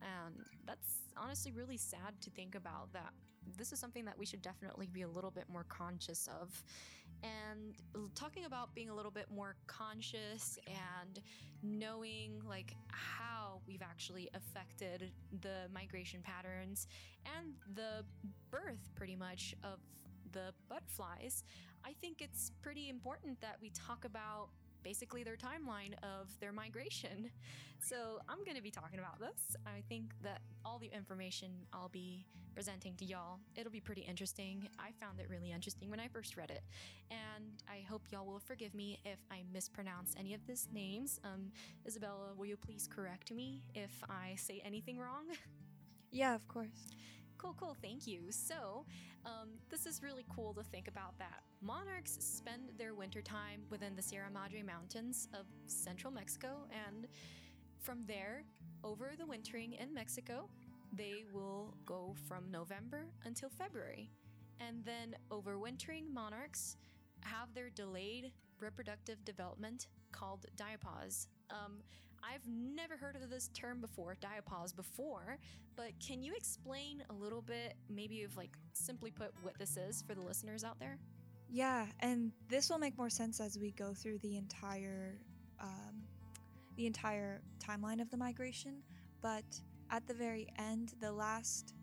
And 0.00 0.34
that's 0.66 1.02
honestly 1.16 1.52
really 1.52 1.76
sad 1.76 2.20
to 2.22 2.30
think 2.30 2.54
about 2.54 2.92
that 2.92 3.12
this 3.56 3.72
is 3.72 3.78
something 3.78 4.04
that 4.04 4.16
we 4.18 4.24
should 4.24 4.42
definitely 4.42 4.86
be 4.86 5.02
a 5.02 5.08
little 5.08 5.30
bit 5.30 5.44
more 5.52 5.64
conscious 5.68 6.28
of 6.40 6.62
and 7.22 7.76
talking 8.14 8.44
about 8.44 8.74
being 8.74 8.90
a 8.90 8.94
little 8.94 9.10
bit 9.10 9.26
more 9.34 9.56
conscious 9.66 10.58
and 10.66 11.20
knowing 11.62 12.40
like 12.48 12.74
how 12.88 13.60
we've 13.66 13.82
actually 13.82 14.28
affected 14.34 15.10
the 15.40 15.68
migration 15.72 16.20
patterns 16.22 16.88
and 17.38 17.54
the 17.74 18.04
birth 18.50 18.90
pretty 18.94 19.16
much 19.16 19.54
of 19.62 19.78
the 20.32 20.52
butterflies 20.68 21.44
i 21.84 21.92
think 22.00 22.20
it's 22.20 22.50
pretty 22.62 22.88
important 22.88 23.40
that 23.40 23.56
we 23.60 23.70
talk 23.70 24.04
about 24.04 24.48
basically 24.82 25.22
their 25.22 25.36
timeline 25.36 25.94
of 26.02 26.28
their 26.40 26.52
migration. 26.52 27.30
So 27.84 28.20
I'm 28.28 28.44
going 28.44 28.56
to 28.56 28.62
be 28.62 28.70
talking 28.70 29.00
about 29.00 29.18
this. 29.18 29.56
I 29.66 29.82
think 29.88 30.12
that 30.22 30.40
all 30.64 30.78
the 30.78 30.90
information 30.94 31.50
I'll 31.72 31.88
be 31.88 32.24
presenting 32.54 32.94
to 32.96 33.04
y'all, 33.04 33.40
it'll 33.56 33.72
be 33.72 33.80
pretty 33.80 34.02
interesting. 34.02 34.68
I 34.78 34.92
found 35.00 35.18
it 35.18 35.26
really 35.28 35.50
interesting 35.50 35.90
when 35.90 35.98
I 35.98 36.06
first 36.06 36.36
read 36.36 36.50
it. 36.50 36.62
And 37.10 37.62
I 37.68 37.84
hope 37.88 38.02
y'all 38.12 38.24
will 38.24 38.38
forgive 38.38 38.72
me 38.72 39.00
if 39.04 39.18
I 39.32 39.42
mispronounce 39.52 40.14
any 40.16 40.32
of 40.32 40.46
these 40.46 40.68
names. 40.72 41.18
Um, 41.24 41.50
Isabella, 41.84 42.34
will 42.36 42.46
you 42.46 42.56
please 42.56 42.88
correct 42.88 43.32
me 43.32 43.62
if 43.74 43.90
I 44.08 44.36
say 44.36 44.62
anything 44.64 44.98
wrong? 44.98 45.24
Yeah, 46.14 46.34
of 46.34 46.46
course. 46.46 46.90
Cool, 47.42 47.56
cool. 47.58 47.76
Thank 47.82 48.06
you. 48.06 48.20
So, 48.30 48.84
um, 49.26 49.48
this 49.68 49.84
is 49.84 50.00
really 50.00 50.24
cool 50.32 50.54
to 50.54 50.62
think 50.62 50.86
about 50.86 51.18
that 51.18 51.42
monarchs 51.60 52.16
spend 52.20 52.70
their 52.78 52.94
winter 52.94 53.20
time 53.20 53.62
within 53.68 53.96
the 53.96 54.02
Sierra 54.02 54.30
Madre 54.30 54.62
Mountains 54.62 55.26
of 55.34 55.46
central 55.66 56.12
Mexico, 56.12 56.68
and 56.86 57.08
from 57.80 58.04
there, 58.06 58.44
over 58.84 59.14
the 59.18 59.26
wintering 59.26 59.72
in 59.72 59.92
Mexico, 59.92 60.48
they 60.92 61.24
will 61.32 61.74
go 61.84 62.14
from 62.28 62.48
November 62.48 63.06
until 63.24 63.48
February. 63.48 64.08
And 64.60 64.84
then 64.84 65.16
overwintering 65.32 66.12
monarchs 66.14 66.76
have 67.22 67.52
their 67.54 67.70
delayed 67.70 68.30
reproductive 68.60 69.24
development 69.24 69.88
called 70.12 70.46
diapause. 70.56 71.26
Um, 71.50 71.78
I've 72.22 72.46
never 72.46 72.96
heard 72.96 73.16
of 73.16 73.28
this 73.28 73.48
term 73.48 73.80
before, 73.80 74.16
diapause, 74.20 74.74
before, 74.74 75.38
but 75.76 75.92
can 76.04 76.22
you 76.22 76.32
explain 76.34 77.02
a 77.10 77.12
little 77.12 77.42
bit, 77.42 77.74
maybe 77.90 78.22
of 78.22 78.36
like 78.36 78.56
simply 78.72 79.10
put, 79.10 79.32
what 79.42 79.58
this 79.58 79.76
is 79.76 80.02
for 80.02 80.14
the 80.14 80.20
listeners 80.20 80.64
out 80.64 80.78
there? 80.78 80.98
Yeah, 81.50 81.86
and 82.00 82.32
this 82.48 82.70
will 82.70 82.78
make 82.78 82.96
more 82.96 83.10
sense 83.10 83.40
as 83.40 83.58
we 83.58 83.72
go 83.72 83.92
through 83.92 84.18
the 84.18 84.36
entire 84.36 85.18
um, 85.60 86.02
the 86.76 86.86
entire 86.86 87.42
timeline 87.58 88.00
of 88.00 88.10
the 88.10 88.16
migration. 88.16 88.82
But 89.20 89.44
at 89.90 90.06
the 90.08 90.14
very 90.14 90.48
end, 90.58 90.94
the 91.00 91.12
last 91.12 91.74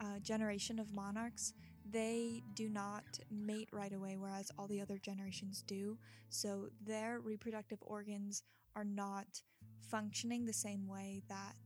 uh, 0.00 0.18
generation 0.22 0.78
of 0.78 0.92
monarchs, 0.94 1.52
they 1.90 2.42
do 2.54 2.68
not 2.68 3.04
mate 3.30 3.68
right 3.72 3.92
away, 3.92 4.16
whereas 4.18 4.50
all 4.58 4.66
the 4.66 4.80
other 4.80 4.98
generations 4.98 5.62
do. 5.66 5.98
So 6.30 6.68
their 6.84 7.20
reproductive 7.20 7.78
organs 7.82 8.42
are 8.74 8.84
not 8.84 9.42
functioning 9.80 10.46
the 10.46 10.52
same 10.52 10.86
way 10.86 11.22
that 11.28 11.56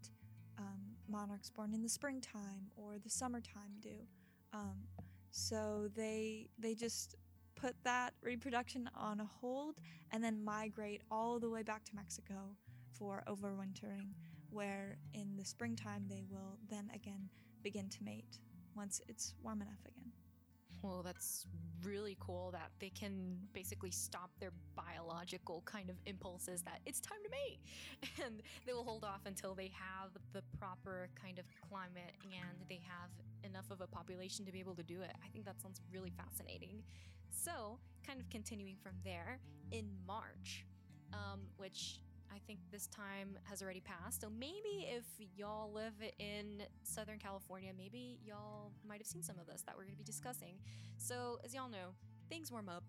um, 0.59 0.97
monarchs 1.09 1.51
born 1.51 1.75
in 1.75 1.83
the 1.83 1.89
springtime 1.89 2.71
or 2.77 2.99
the 2.99 3.11
summertime 3.11 3.81
do. 3.81 4.07
Um, 4.53 4.85
so 5.31 5.89
they 5.97 6.49
they 6.59 6.75
just 6.75 7.17
put 7.57 7.75
that 7.85 8.15
reproduction 8.23 8.89
on 8.95 9.21
a 9.21 9.25
hold 9.25 9.81
and 10.13 10.23
then 10.23 10.45
migrate 10.45 11.03
all 11.11 11.39
the 11.39 11.51
way 11.51 11.63
back 11.63 11.85
to 11.85 11.95
Mexico 11.95 12.57
for 12.93 13.23
overwintering, 13.27 14.11
where 14.51 14.97
in 15.13 15.37
the 15.37 15.45
springtime 15.45 16.05
they 16.09 16.23
will 16.29 16.59
then 16.69 16.91
again 16.95 17.29
begin 17.63 17.89
to 17.89 18.05
mate 18.05 18.39
once 18.77 19.01
it's 19.09 19.35
warm 19.43 19.63
enough 19.63 19.81
again. 19.87 20.13
Well, 20.85 21.03
that's 21.03 21.47
really 21.83 22.15
cool 22.21 22.51
that 22.53 22.71
they 22.79 22.91
can 22.91 23.39
basically 23.55 23.91
stop 23.91 24.31
their 24.39 24.53
biological 24.77 25.63
kind 25.65 25.89
of 25.89 25.97
impulses 26.05 26.61
that 26.63 26.81
it's 26.85 27.01
time 27.01 27.19
to 27.25 27.31
mate. 27.31 27.59
And 28.25 28.43
they 28.67 28.75
will 28.75 28.85
hold 28.85 29.03
off 29.03 29.23
until 29.25 29.55
they 29.55 29.73
have 29.73 30.11
the 30.35 30.43
proper 30.59 31.09
kind 31.21 31.39
of 31.39 31.47
climate 31.71 32.13
and 32.23 32.69
they 32.69 32.83
have 32.87 33.09
enough 33.51 33.71
of 33.71 33.81
a 33.81 33.87
population 33.87 34.45
to 34.45 34.53
be 34.53 34.61
able 34.61 34.75
to 34.75 34.83
do 34.83 35.01
it. 35.01 35.13
I 35.25 35.29
think 35.29 35.47
that 35.47 35.59
sounds 35.63 35.81
really 35.91 36.13
fascinating. 36.19 36.83
So, 37.31 37.79
kind 38.07 38.21
of 38.21 38.29
continuing 38.29 38.77
from 38.83 38.93
there, 39.05 39.39
in 39.73 39.89
March, 40.07 40.67
um, 41.15 41.41
which 41.57 41.99
I 42.35 42.41
think 42.47 42.59
this 42.73 42.89
time 42.89 43.39
has 43.45 43.63
already 43.63 43.81
passed. 43.81 44.21
So 44.21 44.29
maybe 44.29 44.89
if 44.89 45.05
y'all 45.37 45.71
live 45.73 45.95
in 46.19 46.63
Southern 46.83 47.19
California, 47.19 47.71
maybe 47.77 48.19
y'all 48.25 48.73
might 48.87 48.99
have 48.99 49.07
seen 49.07 49.23
some 49.23 49.39
of 49.39 49.47
this 49.47 49.63
that 49.63 49.77
we're 49.77 49.85
going 49.85 49.95
to 49.95 49.99
be 49.99 50.05
discussing. 50.05 50.55
So, 50.97 51.39
as 51.45 51.55
y'all 51.55 51.69
know, 51.69 51.95
things 52.29 52.51
warm 52.51 52.69
up, 52.69 52.83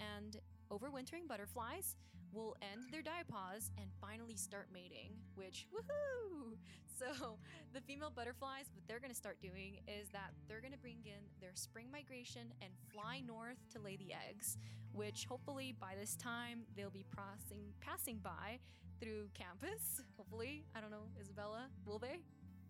and 0.00 0.36
overwintering 0.72 1.28
butterflies 1.28 1.96
will 2.32 2.56
end 2.62 2.84
their 2.90 3.02
diapause 3.02 3.70
and 3.76 3.90
finally 4.00 4.36
start 4.36 4.68
mating, 4.72 5.10
which, 5.34 5.66
woohoo! 5.74 6.56
So, 6.98 7.36
the 7.74 7.80
female 7.80 8.12
butterflies, 8.14 8.66
what 8.74 8.86
they're 8.86 9.00
to 9.10 9.16
start 9.16 9.38
doing 9.42 9.78
is 9.88 10.08
that 10.10 10.30
they're 10.46 10.60
to 10.72 10.78
bring 10.78 10.98
in 11.04 11.24
their 11.40 11.50
spring 11.54 11.86
migration 11.90 12.52
and 12.62 12.70
fly 12.92 13.22
north 13.26 13.56
to 13.72 13.80
lay 13.80 13.96
the 13.96 14.12
eggs, 14.28 14.56
which 14.92 15.24
hopefully 15.28 15.74
by 15.80 15.94
this 15.98 16.14
time 16.14 16.60
they'll 16.76 16.90
be 16.90 17.04
passing, 17.16 17.64
passing 17.80 18.18
by 18.22 18.60
through 19.00 19.30
campus. 19.34 20.00
Hopefully. 20.16 20.64
I 20.76 20.80
don't 20.80 20.92
know, 20.92 21.08
Isabella, 21.20 21.66
will 21.84 21.98
they? 21.98 22.20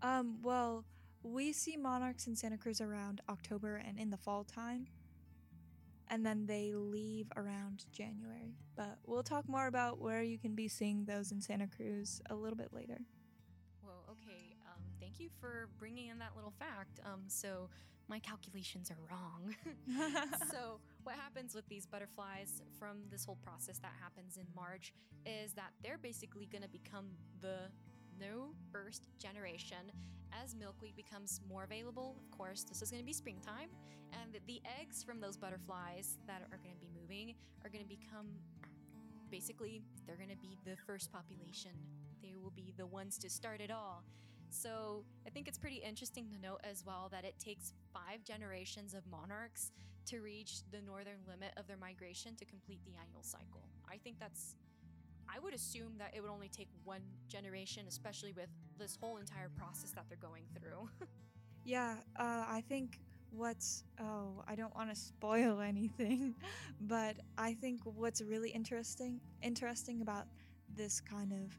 Um, 0.01 0.39
well, 0.43 0.87
we 1.23 1.53
see 1.53 1.77
monarchs 1.77 2.27
in 2.27 2.35
Santa 2.35 2.57
Cruz 2.57 2.81
around 2.81 3.21
October 3.29 3.83
and 3.87 3.99
in 3.99 4.09
the 4.09 4.17
fall 4.17 4.45
time 4.45 4.87
and 6.13 6.27
then 6.27 6.45
they 6.45 6.75
leave 6.75 7.27
around 7.37 7.87
January. 7.91 8.55
But 8.77 8.99
we'll 9.07 9.23
talk 9.23 9.49
more 9.49 9.67
about 9.67 9.99
where 9.99 10.23
you 10.23 10.39
can 10.39 10.55
be 10.55 10.69
seeing 10.69 11.07
those 11.07 11.33
in 11.33 11.41
Santa 11.41 11.67
Cruz 11.67 12.21
a 12.29 12.35
little 12.35 12.57
bit 12.57 12.69
later. 12.71 13.01
Whoa, 13.83 13.93
okay. 14.11 14.55
Um, 14.67 14.83
thank 15.01 15.19
you 15.19 15.31
for 15.41 15.71
bringing 15.79 16.09
in 16.09 16.19
that 16.19 16.33
little 16.37 16.53
fact. 16.59 17.01
Um, 17.07 17.23
so 17.29 17.71
my 18.09 18.19
calculations 18.19 18.91
are 18.91 18.99
wrong. 19.11 19.57
so 20.51 20.81
what 21.03 21.15
happens 21.15 21.55
with 21.55 21.67
these 21.69 21.87
butterflies 21.87 22.61
from 22.79 22.99
this 23.11 23.25
whole 23.25 23.39
process 23.43 23.79
that 23.79 23.93
happens 23.99 24.37
in 24.37 24.45
March 24.55 24.93
is 25.25 25.55
that 25.55 25.71
they're 25.83 25.99
basically 25.99 26.45
going 26.45 26.63
to 26.63 26.69
become 26.69 27.07
the 27.41 27.71
new 28.19 28.55
first 28.71 29.09
generation 29.19 29.91
as 30.43 30.55
milkweed 30.55 30.97
becomes 30.97 31.41
more 31.49 31.65
available. 31.65 32.17
Of 32.19 32.37
course, 32.37 32.65
this 32.65 32.83
is 32.83 32.91
going 32.91 33.03
to 33.03 33.07
be 33.07 33.13
springtime, 33.13 33.69
and 34.13 34.39
the 34.47 34.63
eggs 34.81 35.03
from 35.03 35.21
those 35.21 35.37
butterflies 35.37 36.19
that 36.27 36.43
are 36.51 36.59
going 36.59 36.75
to 36.75 36.81
be 36.81 36.91
moving 37.01 37.35
are 37.65 37.71
going 37.71 37.83
to 37.85 37.89
become 37.89 38.27
basically 39.31 39.83
they're 40.07 40.17
going 40.17 40.29
to 40.29 40.37
be 40.37 40.59
the 40.65 40.77
first 40.87 41.13
population. 41.13 41.71
They 42.23 42.35
will 42.41 42.51
be 42.51 42.75
the 42.77 42.87
ones 42.87 43.19
to 43.19 43.31
start 43.31 43.61
it 43.61 43.71
all. 43.71 44.05
So, 44.51 45.05
I 45.27 45.31
think 45.31 45.49
it's 45.49 45.57
pretty 45.57 45.77
interesting 45.77 46.29
to 46.29 46.39
note 46.39 46.61
as 46.63 46.85
well 46.85 47.09
that 47.11 47.25
it 47.25 47.39
takes 47.39 47.73
five 47.95 48.23
generations 48.23 48.93
of 48.93 49.07
monarchs 49.07 49.73
to 50.07 50.21
reach 50.21 50.59
the 50.71 50.83
northern 50.83 51.21
limit 51.27 51.53
of 51.57 51.67
their 51.67 51.79
migration 51.79 52.35
to 52.37 52.45
complete 52.45 52.81
the 52.85 52.93
annual 53.01 53.23
cycle. 53.23 53.63
I 53.91 53.97
think 53.97 54.19
that's 54.21 54.57
I 55.29 55.39
would 55.39 55.55
assume 55.55 55.95
that 55.99 56.13
it 56.15 56.21
would 56.21 56.31
only 56.31 56.49
take 56.49 56.69
one 56.85 57.03
generation, 57.29 57.85
especially 57.89 58.33
with 58.33 58.49
this 58.79 58.97
whole 59.01 59.19
entire 59.19 59.49
process 59.57 59.91
that 59.93 60.05
they're 60.09 60.19
going 60.19 60.45
through. 60.55 60.89
yeah, 61.65 61.97
uh, 62.19 62.45
I 62.49 62.63
think 62.69 63.01
what's 63.33 63.85
oh 63.99 64.45
i 64.47 64.55
don't 64.55 64.75
want 64.77 64.91
to 64.91 64.95
spoil 64.95 65.61
anything 65.67 66.35
but 66.83 67.17
i 67.39 67.55
think 67.55 67.81
what's 67.85 68.21
really 68.21 68.51
interesting 68.51 69.19
interesting 69.43 70.03
about 70.03 70.27
this 70.77 71.01
kind 71.01 71.33
of 71.33 71.59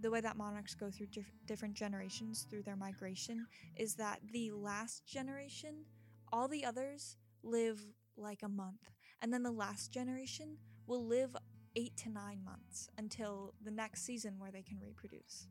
the 0.00 0.10
way 0.10 0.20
that 0.22 0.38
monarchs 0.38 0.74
go 0.74 0.90
through 0.90 1.06
dif- 1.06 1.30
different 1.44 1.74
generations 1.74 2.46
through 2.48 2.62
their 2.62 2.76
migration 2.76 3.46
is 3.76 3.94
that 3.94 4.18
the 4.32 4.50
last 4.50 5.04
generation 5.06 5.84
all 6.32 6.48
the 6.48 6.64
others 6.64 7.18
live 7.42 7.80
like 8.16 8.42
a 8.42 8.48
month 8.48 8.90
and 9.20 9.32
then 9.32 9.42
the 9.42 9.50
last 9.50 9.92
generation 9.92 10.56
will 10.86 11.06
live 11.06 11.36
eight 11.76 11.96
to 11.98 12.10
nine 12.10 12.42
months 12.44 12.88
until 12.98 13.54
the 13.62 13.70
next 13.70 14.02
season 14.04 14.34
where 14.38 14.50
they 14.50 14.62
can 14.62 14.78
reproduce. 14.80 15.46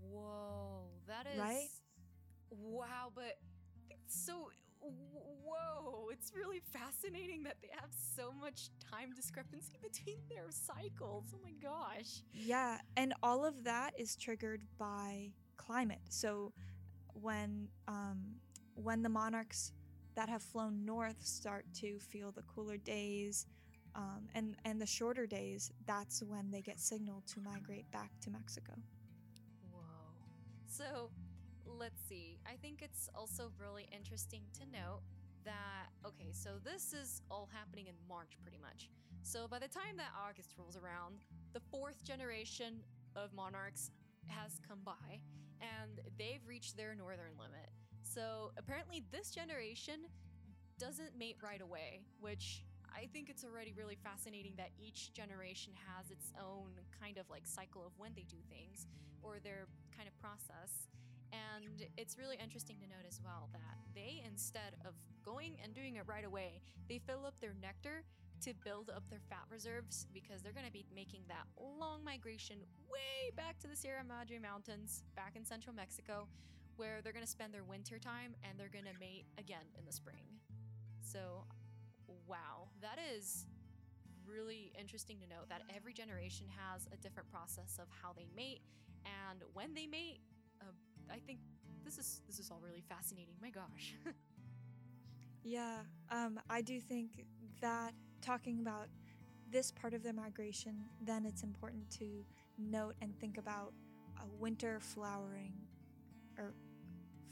Whoa, 0.00 0.86
that 1.06 1.26
is 1.26 1.38
Right? 1.38 1.68
Wow, 2.50 3.12
but 3.14 3.38
so 4.06 4.50
whoa, 4.80 6.08
it's 6.10 6.32
really 6.34 6.60
fascinating 6.72 7.42
that 7.44 7.56
they 7.62 7.68
have 7.80 7.90
so 7.92 8.32
much 8.32 8.70
time 8.90 9.12
discrepancy 9.14 9.74
between 9.82 10.18
their 10.28 10.46
cycles. 10.50 11.24
Oh 11.34 11.38
my 11.42 11.52
gosh. 11.62 12.22
Yeah, 12.32 12.78
and 12.96 13.14
all 13.22 13.44
of 13.44 13.64
that 13.64 13.94
is 13.98 14.16
triggered 14.16 14.62
by 14.78 15.32
climate. 15.56 16.00
So 16.08 16.52
when 17.14 17.68
um, 17.88 18.36
when 18.74 19.02
the 19.02 19.08
monarchs 19.08 19.72
that 20.14 20.28
have 20.28 20.42
flown 20.42 20.84
north 20.84 21.24
start 21.24 21.64
to 21.74 21.98
feel 22.00 22.32
the 22.32 22.42
cooler 22.42 22.76
days 22.76 23.46
um, 23.94 24.28
and 24.34 24.56
and 24.64 24.80
the 24.80 24.86
shorter 24.86 25.26
days, 25.26 25.72
that's 25.86 26.22
when 26.22 26.50
they 26.50 26.60
get 26.60 26.78
signaled 26.78 27.26
to 27.28 27.40
migrate 27.40 27.90
back 27.90 28.10
to 28.22 28.30
Mexico. 28.30 28.72
Whoa. 29.72 29.80
So, 30.66 31.10
let's 31.66 32.00
see. 32.08 32.38
I 32.46 32.56
think 32.56 32.82
it's 32.82 33.08
also 33.14 33.50
really 33.58 33.88
interesting 33.92 34.42
to 34.58 34.66
note 34.70 35.00
that, 35.44 35.88
okay, 36.06 36.30
so 36.32 36.50
this 36.62 36.92
is 36.92 37.22
all 37.30 37.48
happening 37.52 37.86
in 37.86 37.94
March 38.08 38.36
pretty 38.42 38.58
much. 38.58 38.90
So, 39.22 39.48
by 39.48 39.58
the 39.58 39.68
time 39.68 39.96
that 39.96 40.12
August 40.28 40.54
rolls 40.56 40.76
around, 40.76 41.24
the 41.52 41.60
fourth 41.70 42.04
generation 42.04 42.80
of 43.16 43.32
monarchs 43.32 43.90
has 44.28 44.60
come 44.66 44.78
by 44.84 45.20
and 45.60 46.00
they've 46.18 46.46
reached 46.46 46.76
their 46.76 46.94
northern 46.94 47.32
limit. 47.38 47.70
So, 48.02 48.52
apparently, 48.56 49.02
this 49.10 49.30
generation 49.30 50.06
doesn't 50.78 51.16
mate 51.18 51.36
right 51.42 51.60
away, 51.60 52.00
which 52.20 52.64
I 52.94 53.06
think 53.12 53.28
it's 53.28 53.44
already 53.44 53.72
really 53.76 53.96
fascinating 53.96 54.54
that 54.56 54.70
each 54.78 55.12
generation 55.12 55.72
has 55.86 56.10
its 56.10 56.32
own 56.38 56.70
kind 57.00 57.18
of 57.18 57.28
like 57.30 57.46
cycle 57.46 57.84
of 57.86 57.92
when 57.96 58.12
they 58.14 58.26
do 58.28 58.36
things 58.48 58.86
or 59.22 59.38
their 59.42 59.66
kind 59.96 60.08
of 60.08 60.16
process. 60.18 60.88
And 61.32 61.86
it's 61.96 62.18
really 62.18 62.36
interesting 62.42 62.76
to 62.80 62.86
note 62.86 63.06
as 63.06 63.20
well 63.24 63.48
that 63.52 63.78
they, 63.94 64.22
instead 64.26 64.74
of 64.84 64.94
going 65.24 65.56
and 65.62 65.72
doing 65.74 65.96
it 65.96 66.04
right 66.06 66.24
away, 66.24 66.60
they 66.88 66.98
fill 66.98 67.24
up 67.26 67.34
their 67.40 67.54
nectar 67.60 68.02
to 68.42 68.54
build 68.64 68.90
up 68.90 69.04
their 69.10 69.20
fat 69.28 69.44
reserves 69.50 70.06
because 70.12 70.42
they're 70.42 70.52
going 70.52 70.66
to 70.66 70.72
be 70.72 70.86
making 70.94 71.20
that 71.28 71.46
long 71.78 72.02
migration 72.02 72.58
way 72.90 73.30
back 73.36 73.58
to 73.60 73.68
the 73.68 73.76
Sierra 73.76 74.02
Madre 74.02 74.38
Mountains, 74.38 75.04
back 75.14 75.36
in 75.36 75.44
central 75.44 75.74
Mexico, 75.74 76.26
where 76.76 77.00
they're 77.02 77.12
going 77.12 77.24
to 77.24 77.30
spend 77.30 77.52
their 77.52 77.64
winter 77.64 77.98
time 77.98 78.34
and 78.42 78.58
they're 78.58 78.72
going 78.72 78.86
to 78.86 78.98
mate 78.98 79.26
again 79.38 79.68
in 79.78 79.84
the 79.84 79.92
spring. 79.92 80.24
So, 81.02 81.44
wow, 82.26 82.68
that 82.80 82.98
is 83.14 83.46
really 84.26 84.72
interesting 84.78 85.18
to 85.20 85.26
note 85.26 85.48
that 85.48 85.62
every 85.74 85.92
generation 85.92 86.46
has 86.70 86.86
a 86.92 86.96
different 86.96 87.30
process 87.30 87.78
of 87.80 87.88
how 88.02 88.12
they 88.16 88.26
mate 88.36 88.60
and 89.04 89.42
when 89.54 89.74
they 89.74 89.86
mate. 89.86 90.20
Uh, 90.60 90.72
I 91.10 91.18
think 91.18 91.40
this 91.84 91.98
is 91.98 92.20
this 92.26 92.38
is 92.38 92.50
all 92.50 92.60
really 92.62 92.82
fascinating. 92.88 93.34
My 93.40 93.50
gosh. 93.50 93.94
Yeah, 95.42 95.78
um, 96.10 96.38
I 96.50 96.60
do 96.60 96.80
think 96.80 97.24
that 97.62 97.94
talking 98.20 98.60
about 98.60 98.88
this 99.50 99.72
part 99.72 99.94
of 99.94 100.02
the 100.02 100.12
migration, 100.12 100.84
then 101.00 101.24
it's 101.24 101.42
important 101.42 101.90
to 101.98 102.24
note 102.58 102.94
and 103.00 103.18
think 103.18 103.38
about 103.38 103.72
a 104.18 104.26
winter 104.38 104.80
flowering 104.80 105.54
or 106.38 106.52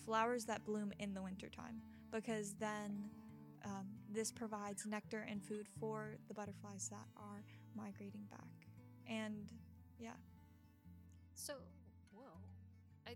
flowers 0.04 0.46
that 0.46 0.64
bloom 0.64 0.92
in 0.98 1.12
the 1.12 1.22
wintertime 1.22 1.82
because 2.10 2.54
then 2.54 3.10
um, 3.64 3.86
this 4.08 4.32
provides 4.32 4.86
nectar 4.86 5.26
and 5.30 5.42
food 5.42 5.66
for 5.80 6.16
the 6.28 6.34
butterflies 6.34 6.88
that 6.90 7.06
are 7.16 7.44
migrating 7.76 8.26
back. 8.30 8.68
And 9.08 9.48
yeah, 9.98 10.16
So, 11.34 11.54
whoa. 12.14 12.24
I 13.06 13.14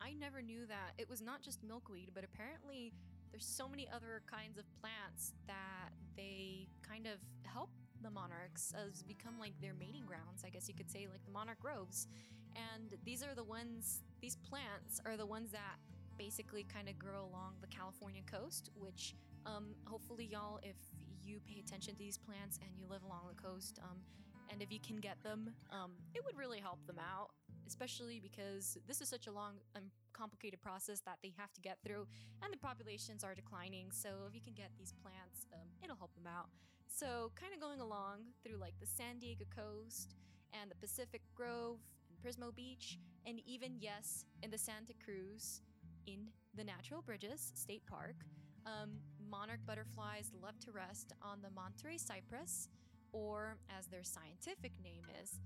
I 0.00 0.14
never 0.14 0.42
knew 0.42 0.66
that 0.66 0.94
it 0.98 1.08
was 1.08 1.20
not 1.20 1.42
just 1.42 1.62
milkweed, 1.62 2.10
but 2.14 2.24
apparently 2.24 2.92
there's 3.30 3.46
so 3.46 3.68
many 3.68 3.88
other 3.94 4.22
kinds 4.26 4.58
of 4.58 4.64
plants 4.80 5.34
that 5.46 5.90
they 6.16 6.68
kind 6.82 7.06
of 7.06 7.18
help 7.44 7.70
the 8.02 8.10
monarchs 8.10 8.72
as 8.74 9.02
become 9.02 9.38
like 9.38 9.54
their 9.60 9.74
mating 9.74 10.06
grounds, 10.06 10.42
I 10.44 10.50
guess 10.50 10.68
you 10.68 10.74
could 10.74 10.90
say, 10.90 11.06
like 11.10 11.24
the 11.24 11.30
monarch 11.32 11.60
groves. 11.60 12.08
And 12.56 12.94
these 13.04 13.22
are 13.22 13.34
the 13.34 13.44
ones 13.44 14.02
these 14.20 14.36
plants 14.36 15.00
are 15.06 15.16
the 15.16 15.26
ones 15.26 15.52
that 15.52 15.76
basically 16.18 16.64
kind 16.64 16.88
of 16.88 16.98
grow 16.98 17.20
along 17.30 17.54
the 17.60 17.68
California 17.68 18.22
coast, 18.30 18.70
which 18.78 19.14
um, 19.46 19.74
hopefully 19.86 20.28
y'all 20.30 20.58
if 20.62 20.76
you 21.22 21.40
pay 21.46 21.60
attention 21.60 21.94
to 21.94 21.98
these 21.98 22.18
plants 22.18 22.58
and 22.62 22.70
you 22.78 22.86
live 22.88 23.02
along 23.02 23.28
the 23.28 23.40
coast, 23.40 23.78
um, 23.82 23.98
and 24.50 24.62
if 24.62 24.72
you 24.72 24.80
can 24.80 24.96
get 24.96 25.22
them, 25.22 25.54
um, 25.70 25.92
it 26.14 26.24
would 26.24 26.36
really 26.36 26.58
help 26.58 26.84
them 26.86 26.98
out, 26.98 27.30
especially 27.66 28.20
because 28.20 28.78
this 28.88 29.00
is 29.00 29.08
such 29.08 29.26
a 29.26 29.32
long 29.32 29.54
and 29.74 29.84
complicated 30.12 30.60
process 30.60 31.00
that 31.06 31.18
they 31.22 31.32
have 31.36 31.52
to 31.52 31.60
get 31.60 31.78
through, 31.84 32.06
and 32.42 32.52
the 32.52 32.58
populations 32.58 33.22
are 33.22 33.34
declining. 33.34 33.90
So 33.92 34.08
if 34.28 34.34
you 34.34 34.40
can 34.40 34.54
get 34.54 34.70
these 34.78 34.92
plants, 35.02 35.46
um, 35.54 35.68
it'll 35.82 35.96
help 35.96 36.14
them 36.14 36.26
out. 36.26 36.48
So 36.88 37.30
kind 37.40 37.54
of 37.54 37.60
going 37.60 37.80
along 37.80 38.34
through 38.44 38.58
like 38.58 38.74
the 38.80 38.86
San 38.86 39.18
Diego 39.20 39.44
coast 39.54 40.16
and 40.60 40.70
the 40.70 40.74
Pacific 40.74 41.22
Grove 41.34 41.78
and 42.10 42.18
Pismo 42.20 42.54
Beach, 42.54 42.98
and 43.24 43.40
even 43.46 43.76
yes, 43.78 44.24
in 44.42 44.50
the 44.50 44.58
Santa 44.58 44.92
Cruz, 45.04 45.62
in 46.06 46.26
the 46.54 46.64
Natural 46.64 47.02
Bridges 47.02 47.52
State 47.54 47.86
Park. 47.86 48.16
Um, 48.66 48.90
monarch 49.30 49.60
butterflies 49.66 50.30
love 50.42 50.58
to 50.60 50.72
rest 50.72 51.12
on 51.22 51.40
the 51.42 51.50
Monterey 51.50 51.98
cypress, 51.98 52.68
or 53.12 53.56
as 53.78 53.86
their 53.86 54.04
scientific 54.04 54.72
name 54.82 55.04
is, 55.22 55.38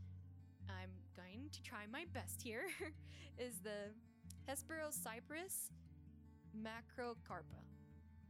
I'm 0.68 0.90
going 1.16 1.48
to 1.52 1.62
try 1.62 1.86
my 1.90 2.04
best 2.12 2.42
here, 2.42 2.64
is 3.38 3.54
the 3.62 3.92
Hesperocyparis 4.50 5.70
macrocarpa. 6.56 7.62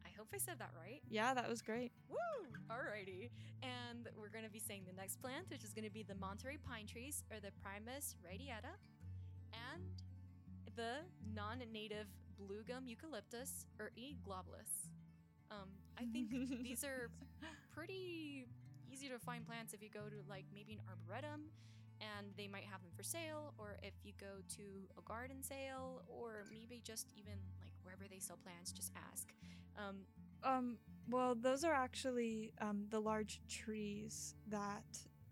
I 0.05 0.11
hope 0.17 0.29
I 0.35 0.39
said 0.39 0.59
that 0.59 0.71
right. 0.79 1.01
yeah, 1.09 1.35
that 1.35 1.49
was 1.49 1.63
great. 1.63 1.93
Woo! 2.09 2.17
Alrighty. 2.71 3.31
And 3.63 4.09
we're 4.17 4.29
going 4.29 4.45
to 4.45 4.51
be 4.51 4.61
saying 4.61 4.83
the 4.87 4.93
next 4.93 5.21
plant, 5.21 5.51
which 5.51 5.65
is 5.65 5.73
going 5.73 5.85
to 5.85 5.91
be 5.91 6.03
the 6.03 6.15
Monterey 6.15 6.59
pine 6.59 6.87
trees, 6.87 7.25
or 7.31 7.41
the 7.41 7.51
Pinus 7.63 8.17
radiata, 8.25 8.75
and 9.73 9.83
the 10.77 10.99
non 11.35 11.63
native 11.73 12.07
blue 12.39 12.63
gum 12.67 12.87
eucalyptus, 12.87 13.67
or 13.79 13.91
E. 13.97 14.17
globulus. 14.27 14.89
Um, 15.51 15.69
I 15.99 16.05
think 16.07 16.31
these 16.63 16.85
are 16.85 17.11
pretty 17.75 18.47
easy 18.91 19.09
to 19.09 19.19
find 19.19 19.47
plants 19.47 19.73
if 19.75 19.83
you 19.83 19.89
go 19.91 20.09
to 20.09 20.17
like 20.29 20.45
maybe 20.55 20.73
an 20.75 20.81
arboretum 20.89 21.51
and 22.01 22.27
they 22.37 22.49
might 22.49 22.65
have 22.65 22.81
them 22.83 22.91
for 22.97 23.03
sale 23.03 23.55
or 23.59 23.77
if 23.83 23.95
you 24.05 24.13
go 24.21 24.43
to 24.57 24.63
a 24.99 25.03
garden 25.03 25.43
sale 25.43 26.03
or 26.09 26.45
maybe 26.51 26.81
just 26.85 27.09
even 27.17 27.35
like 27.61 27.73
wherever 27.83 28.05
they 28.11 28.19
sell 28.19 28.37
plants 28.43 28.73
just 28.73 28.93
ask 29.11 29.29
um, 29.77 30.07
Um, 30.43 30.79
well, 31.09 31.35
those 31.35 31.65
are 31.65 31.73
actually 31.73 32.53
um, 32.61 32.87
the 32.91 33.01
large 33.01 33.41
trees 33.49 34.35
that 34.49 34.85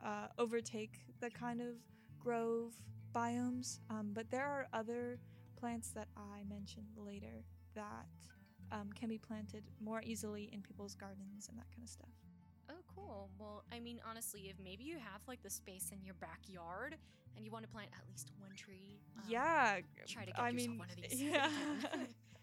uh, 0.04 0.28
overtake 0.38 1.00
the 1.20 1.30
kind 1.30 1.60
of 1.60 1.74
grove 2.18 2.72
biomes. 3.14 3.80
Um, 3.90 4.10
but 4.14 4.30
there 4.30 4.46
are 4.46 4.68
other 4.72 5.18
plants 5.62 5.90
that 5.90 6.08
I 6.16 6.42
mentioned 6.48 6.88
later 6.96 7.44
that 7.76 8.08
um, 8.72 8.90
can 8.98 9.08
be 9.08 9.16
planted 9.16 9.62
more 9.80 10.02
easily 10.04 10.50
in 10.52 10.60
people's 10.60 10.96
gardens 10.96 11.48
and 11.48 11.56
that 11.56 11.66
kind 11.70 11.84
of 11.84 11.88
stuff. 11.88 12.08
Oh, 12.68 12.82
cool. 12.96 13.30
Well, 13.38 13.62
I 13.72 13.78
mean, 13.78 14.00
honestly, 14.08 14.48
if 14.50 14.56
maybe 14.62 14.82
you 14.82 14.96
have 14.96 15.20
like 15.28 15.40
the 15.44 15.50
space 15.50 15.90
in 15.92 16.02
your 16.04 16.14
backyard 16.14 16.96
and 17.36 17.44
you 17.44 17.52
want 17.52 17.64
to 17.64 17.70
plant 17.70 17.90
at 17.96 18.02
least 18.10 18.32
one 18.40 18.50
tree, 18.56 18.98
um, 19.16 19.22
yeah, 19.28 19.76
try 20.08 20.24
to 20.24 20.32
get 20.32 20.40
I 20.40 20.48
yourself 20.50 20.68
mean, 20.68 20.78
one 20.78 20.88
of 20.90 20.96
these. 20.96 21.22
yeah. 21.22 21.48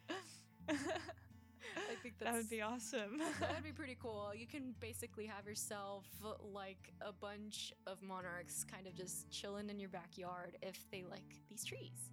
I 0.70 1.96
think 2.02 2.20
that 2.20 2.34
would 2.34 2.50
be 2.50 2.62
awesome. 2.62 3.20
that 3.42 3.54
would 3.54 3.64
be 3.66 3.74
pretty 3.74 3.98
cool. 4.02 4.32
You 4.34 4.48
can 4.48 4.76
basically 4.80 5.26
have 5.26 5.46
yourself 5.46 6.06
like 6.54 6.94
a 7.02 7.12
bunch 7.12 7.74
of 7.86 8.02
monarchs 8.02 8.64
kind 8.64 8.88
of 8.88 8.96
just 8.96 9.30
chilling 9.30 9.70
in 9.70 9.78
your 9.78 9.90
backyard 9.90 10.58
if 10.62 10.86
they 10.90 11.04
like 11.10 11.42
these 11.50 11.66
trees. 11.66 12.12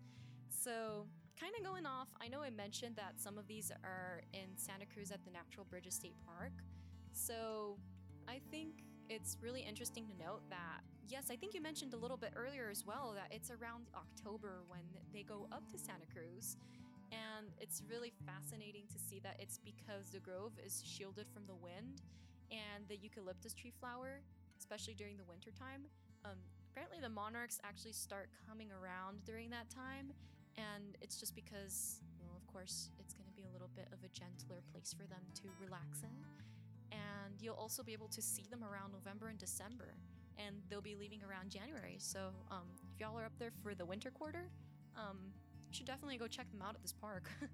So, 0.57 1.05
kind 1.39 1.53
of 1.59 1.65
going 1.65 1.85
off, 1.85 2.09
I 2.21 2.29
know 2.29 2.41
I 2.43 2.51
mentioned 2.51 2.97
that 2.97 3.21
some 3.21 3.37
of 3.37 3.47
these 3.47 3.71
are 3.85 4.23
in 4.33 4.57
Santa 4.57 4.87
Cruz 4.87 5.11
at 5.11 5.23
the 5.25 5.31
Natural 5.31 5.67
Bridges 5.69 5.95
State 5.95 6.17
Park. 6.25 6.53
So, 7.13 7.77
I 8.27 8.41
think 8.51 8.83
it's 9.09 9.37
really 9.43 9.61
interesting 9.61 10.07
to 10.09 10.15
note 10.19 10.41
that, 10.49 10.81
yes, 11.07 11.27
I 11.31 11.37
think 11.37 11.55
you 11.55 11.61
mentioned 11.61 11.93
a 11.93 11.97
little 11.97 12.17
bit 12.17 12.33
earlier 12.35 12.69
as 12.71 12.85
well 12.87 13.13
that 13.15 13.29
it's 13.31 13.51
around 13.51 13.87
October 13.95 14.63
when 14.67 14.81
they 15.13 15.23
go 15.23 15.47
up 15.53 15.71
to 15.73 15.79
Santa 15.79 16.07
Cruz. 16.13 16.57
And 17.13 17.53
it's 17.61 17.83
really 17.89 18.13
fascinating 18.25 18.85
to 18.93 18.99
see 18.99 19.21
that 19.21 19.37
it's 19.39 19.59
because 19.59 20.11
the 20.11 20.19
grove 20.19 20.53
is 20.65 20.83
shielded 20.85 21.27
from 21.33 21.45
the 21.47 21.55
wind 21.55 22.03
and 22.51 22.89
the 22.89 22.97
eucalyptus 22.97 23.55
tree 23.55 23.73
flower, 23.79 24.23
especially 24.59 24.95
during 24.95 25.17
the 25.17 25.25
winter 25.25 25.51
time. 25.53 25.83
Um, 26.25 26.39
apparently, 26.73 26.99
the 27.01 27.09
monarchs 27.09 27.61
actually 27.63 27.93
start 27.93 28.31
coming 28.49 28.71
around 28.73 29.25
during 29.25 29.51
that 29.51 29.71
time, 29.71 30.11
and 30.59 30.97
it's 31.01 31.17
just 31.19 31.35
because, 31.35 32.01
well, 32.21 32.37
of 32.37 32.47
course, 32.53 32.91
it's 32.99 33.15
going 33.15 33.27
to 33.27 33.33
be 33.33 33.43
a 33.45 33.53
little 33.53 33.71
bit 33.75 33.89
of 33.93 33.99
a 34.05 34.09
gentler 34.09 34.63
place 34.73 34.93
for 34.95 35.07
them 35.07 35.23
to 35.35 35.49
relax 35.61 36.03
in. 36.03 36.25
And 36.93 37.41
you'll 37.41 37.55
also 37.57 37.83
be 37.83 37.93
able 37.93 38.09
to 38.09 38.23
see 38.23 38.47
them 38.51 38.65
around 38.65 38.93
November 38.93 39.29
and 39.29 39.39
December. 39.39 39.97
and 40.39 40.57
they'll 40.69 40.83
be 40.83 40.95
leaving 40.97 41.21
around 41.25 41.51
January. 41.51 41.97
So 41.99 42.31
um, 42.51 42.69
if 42.93 43.01
y'all 43.01 43.19
are 43.19 43.25
up 43.25 43.33
there 43.39 43.51
for 43.63 43.75
the 43.75 43.87
winter 43.87 44.11
quarter, 44.11 44.51
um, 44.97 45.33
you 45.69 45.75
should 45.75 45.87
definitely 45.87 46.19
go 46.19 46.27
check 46.29 46.51
them 46.51 46.63
out 46.63 46.75
at 46.75 46.83
this 46.83 46.93
park. 46.93 47.31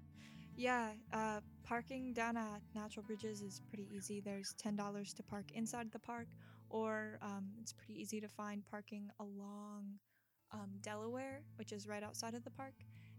Yeah, 0.55 0.91
uh, 1.11 1.39
parking 1.63 2.13
down 2.13 2.37
at 2.37 2.61
Natural 2.75 3.03
Bridges 3.03 3.41
is 3.41 3.59
pretty 3.67 3.87
easy. 3.91 4.21
There's 4.21 4.53
ten 4.53 4.75
dollars 4.75 5.13
to 5.15 5.23
park 5.23 5.51
inside 5.53 5.91
the 5.91 5.99
park, 5.99 6.27
or 6.69 7.17
um, 7.23 7.49
it's 7.59 7.73
pretty 7.73 7.99
easy 7.99 8.21
to 8.21 8.27
find 8.27 8.63
parking 8.69 9.09
along 9.19 9.97
um, 10.51 10.69
Delaware, 10.81 11.41
which 11.55 11.71
is 11.71 11.87
right 11.87 12.03
outside 12.03 12.35
of 12.35 12.43
the 12.43 12.51
park. 12.51 12.75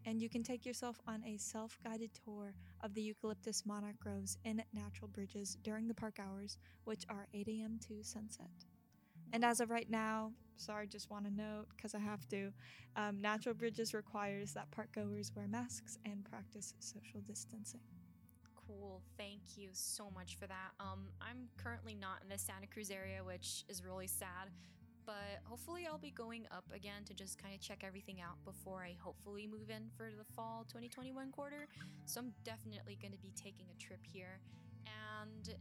And 0.07 0.21
you 0.21 0.29
can 0.29 0.43
take 0.43 0.67
yourself 0.67 1.01
on 1.09 1.23
a 1.25 1.39
self-guided 1.39 2.11
tour 2.25 2.55
of 2.83 2.95
the 2.95 3.01
eucalyptus 3.01 3.65
monarch 3.65 3.99
groves 3.99 4.37
in 4.45 4.63
Natural 4.73 5.09
Bridges 5.09 5.57
during 5.63 5.89
the 5.89 5.95
park 5.95 6.19
hours, 6.21 6.59
which 6.85 7.05
are 7.09 7.27
8 7.33 7.49
a.m. 7.49 7.79
to 7.89 8.03
sunset. 8.03 8.51
And 9.33 9.45
as 9.45 9.61
of 9.61 9.71
right 9.71 9.89
now, 9.91 10.33
sorry, 10.57 10.87
just 10.87 11.11
want 11.11 11.25
to 11.25 11.31
note 11.31 11.67
because 11.77 11.95
I 11.95 11.99
have 11.99 12.29
to. 12.29 12.53
Um, 12.97 13.21
Natural 13.21 13.55
Bridges 13.55 13.95
requires 13.95 14.53
that 14.53 14.71
park 14.71 14.93
goers 14.95 15.33
wear 15.35 15.49
masks 15.49 15.99
and 16.05 16.25
practice 16.25 16.75
social 16.79 17.21
distancing. 17.27 17.81
Cool. 18.67 19.03
Thank 19.19 19.57
you 19.57 19.69
so 19.73 20.11
much 20.15 20.37
for 20.37 20.47
that. 20.47 20.73
Um, 20.81 21.09
I'm 21.21 21.49
currently 21.57 21.95
not 21.95 22.19
in 22.23 22.29
the 22.29 22.39
Santa 22.39 22.67
Cruz 22.67 22.91
area, 22.91 23.23
which 23.25 23.65
is 23.69 23.85
really 23.85 24.07
sad. 24.07 24.51
But 25.07 25.41
hopefully, 25.45 25.87
I'll 25.91 25.99
be 25.99 26.11
going 26.11 26.47
up 26.51 26.65
again 26.75 27.05
to 27.07 27.15
just 27.15 27.41
kind 27.43 27.55
of 27.55 27.61
check 27.61 27.83
everything 27.85 28.21
out 28.21 28.43
before 28.45 28.83
I 28.83 28.97
hopefully 28.99 29.47
move 29.47 29.69
in 29.69 29.91
for 29.97 30.11
the 30.17 30.25
fall 30.35 30.65
2021 30.69 31.31
quarter. 31.31 31.69
So 32.07 32.21
I'm 32.21 32.33
definitely 32.45 32.99
going 33.01 33.13
to 33.13 33.19
be 33.19 33.33
taking 33.37 33.67
a 33.71 33.83
trip 33.83 34.01
here. 34.03 34.41
And 34.87 35.55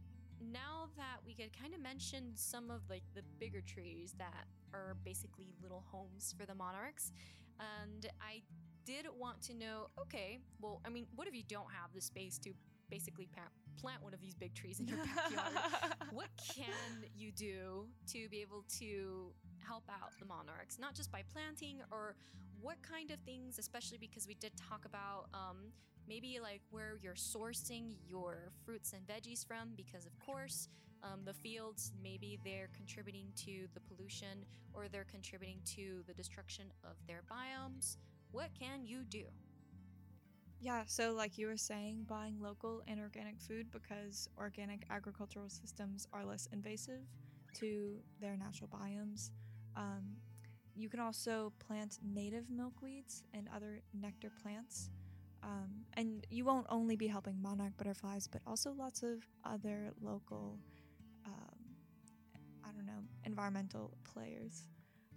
now 0.52 0.88
that 0.96 1.18
we 1.26 1.34
could 1.34 1.50
kind 1.58 1.74
of 1.74 1.80
mention 1.80 2.32
some 2.34 2.70
of 2.70 2.80
like 2.88 3.04
the 3.14 3.22
bigger 3.38 3.60
trees 3.60 4.14
that 4.18 4.46
are 4.72 4.96
basically 5.04 5.48
little 5.62 5.84
homes 5.90 6.34
for 6.38 6.46
the 6.46 6.54
monarchs, 6.54 7.12
and 7.60 8.06
I 8.20 8.42
did 8.84 9.06
want 9.18 9.42
to 9.42 9.54
know 9.54 9.88
okay, 10.00 10.40
well, 10.60 10.80
I 10.84 10.88
mean, 10.88 11.06
what 11.14 11.28
if 11.28 11.34
you 11.34 11.42
don't 11.48 11.70
have 11.70 11.92
the 11.94 12.00
space 12.00 12.38
to 12.38 12.50
basically 12.90 13.28
plant 13.80 14.02
one 14.02 14.14
of 14.14 14.20
these 14.20 14.34
big 14.34 14.54
trees 14.54 14.80
in 14.80 14.86
your 14.86 14.98
backyard? 14.98 15.52
what 16.12 16.28
can 16.54 17.04
you 17.16 17.32
do 17.32 17.86
to 18.12 18.28
be 18.28 18.40
able 18.40 18.64
to 18.78 19.32
help 19.66 19.84
out 19.90 20.10
the 20.18 20.26
monarchs? 20.26 20.78
Not 20.78 20.94
just 20.94 21.10
by 21.10 21.22
planting 21.32 21.80
or 21.90 22.14
what 22.60 22.76
kind 22.82 23.10
of 23.10 23.18
things 23.20 23.58
especially 23.58 23.98
because 23.98 24.26
we 24.26 24.34
did 24.34 24.52
talk 24.56 24.86
about 24.86 25.26
um, 25.34 25.72
maybe 26.08 26.38
like 26.42 26.62
where 26.70 26.98
you're 27.02 27.14
sourcing 27.14 27.96
your 28.08 28.52
fruits 28.64 28.94
and 28.94 29.06
veggies 29.06 29.46
from 29.46 29.74
because 29.76 30.06
of 30.06 30.18
course 30.18 30.68
um, 31.02 31.20
the 31.26 31.34
fields 31.34 31.92
maybe 32.02 32.38
they're 32.42 32.70
contributing 32.74 33.26
to 33.36 33.66
the 33.74 33.80
pollution 33.80 34.46
or 34.72 34.88
they're 34.88 35.06
contributing 35.10 35.58
to 35.64 36.02
the 36.06 36.14
destruction 36.14 36.64
of 36.82 36.96
their 37.06 37.22
biomes. 37.30 37.96
What 38.32 38.48
can 38.58 38.84
you 38.84 39.04
do 39.04 39.24
Yeah, 40.64 40.84
so 40.86 41.12
like 41.12 41.36
you 41.36 41.46
were 41.46 41.58
saying, 41.58 42.06
buying 42.08 42.40
local 42.40 42.80
and 42.88 42.98
organic 42.98 43.38
food 43.38 43.70
because 43.70 44.30
organic 44.38 44.86
agricultural 44.88 45.50
systems 45.50 46.08
are 46.10 46.24
less 46.24 46.48
invasive 46.54 47.02
to 47.56 47.98
their 48.18 48.34
natural 48.38 48.70
biomes. 48.70 49.28
Um, 49.76 50.16
you 50.74 50.88
can 50.88 51.00
also 51.00 51.52
plant 51.68 51.98
native 52.02 52.44
milkweeds 52.46 53.24
and 53.34 53.46
other 53.54 53.82
nectar 53.92 54.32
plants. 54.42 54.88
Um, 55.42 55.84
and 55.98 56.26
you 56.30 56.46
won't 56.46 56.66
only 56.70 56.96
be 56.96 57.08
helping 57.08 57.42
monarch 57.42 57.76
butterflies, 57.76 58.26
but 58.26 58.40
also 58.46 58.72
lots 58.72 59.02
of 59.02 59.18
other 59.44 59.92
local, 60.00 60.58
um, 61.26 61.58
I 62.64 62.72
don't 62.74 62.86
know, 62.86 63.02
environmental 63.26 63.92
players. 64.02 64.62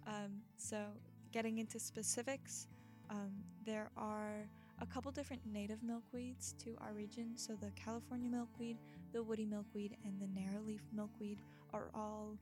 Um, 0.06 0.42
so, 0.58 0.84
getting 1.32 1.56
into 1.56 1.78
specifics, 1.78 2.68
um, 3.08 3.32
there 3.64 3.88
are 3.96 4.46
a 4.80 4.86
couple 4.86 5.10
different 5.10 5.42
native 5.50 5.78
milkweeds 5.80 6.56
to 6.58 6.76
our 6.80 6.92
region. 6.92 7.32
So 7.36 7.54
the 7.54 7.70
California 7.72 8.28
milkweed, 8.28 8.78
the 9.12 9.22
woody 9.22 9.44
milkweed, 9.44 9.96
and 10.04 10.20
the 10.20 10.26
narrowleaf 10.26 10.80
milkweed 10.92 11.40
are 11.72 11.90
all 11.94 12.36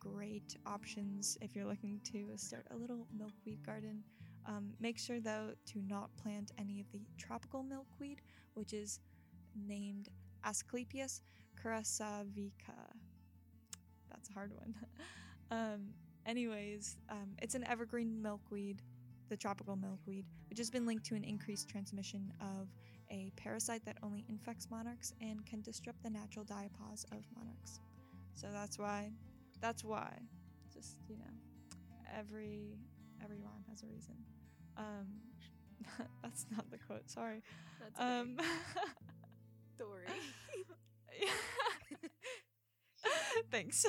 great 0.00 0.56
options 0.66 1.36
if 1.40 1.54
you're 1.54 1.66
looking 1.66 2.00
to 2.12 2.26
start 2.36 2.66
a 2.70 2.76
little 2.76 3.06
milkweed 3.16 3.64
garden. 3.64 4.02
Um, 4.46 4.72
make 4.80 4.98
sure 4.98 5.20
though 5.20 5.50
to 5.66 5.82
not 5.86 6.10
plant 6.16 6.52
any 6.58 6.80
of 6.80 6.90
the 6.92 7.00
tropical 7.18 7.62
milkweed, 7.62 8.22
which 8.54 8.72
is 8.72 9.00
named 9.54 10.08
Asclepias 10.44 11.20
crassavica. 11.62 12.52
That's 14.10 14.30
a 14.30 14.32
hard 14.32 14.52
one. 14.54 14.74
um, 15.50 15.88
anyways, 16.26 16.96
um, 17.10 17.36
it's 17.42 17.54
an 17.54 17.64
evergreen 17.64 18.20
milkweed 18.22 18.82
the 19.30 19.36
tropical 19.36 19.76
milkweed, 19.76 20.26
which 20.50 20.58
has 20.58 20.70
been 20.70 20.84
linked 20.84 21.06
to 21.06 21.14
an 21.14 21.24
increased 21.24 21.68
transmission 21.68 22.32
of 22.40 22.68
a 23.10 23.32
parasite 23.36 23.84
that 23.86 23.96
only 24.02 24.24
infects 24.28 24.68
monarchs 24.70 25.14
and 25.20 25.46
can 25.46 25.62
disrupt 25.62 26.02
the 26.02 26.10
natural 26.10 26.44
diapause 26.44 27.04
of 27.12 27.24
monarchs. 27.34 27.80
So 28.34 28.48
that's 28.52 28.78
why, 28.78 29.12
that's 29.60 29.84
why, 29.84 30.18
just 30.74 30.96
you 31.08 31.16
know, 31.16 31.32
every 32.16 32.76
every 33.22 33.38
rhyme 33.38 33.64
has 33.68 33.82
a 33.82 33.86
reason. 33.86 34.14
Um, 34.76 35.06
that's 36.22 36.46
not 36.54 36.70
the 36.70 36.78
quote. 36.78 37.08
Sorry. 37.08 37.42
that's 37.80 38.00
Um, 38.00 38.36
story 39.76 40.04
Thanks. 43.50 43.86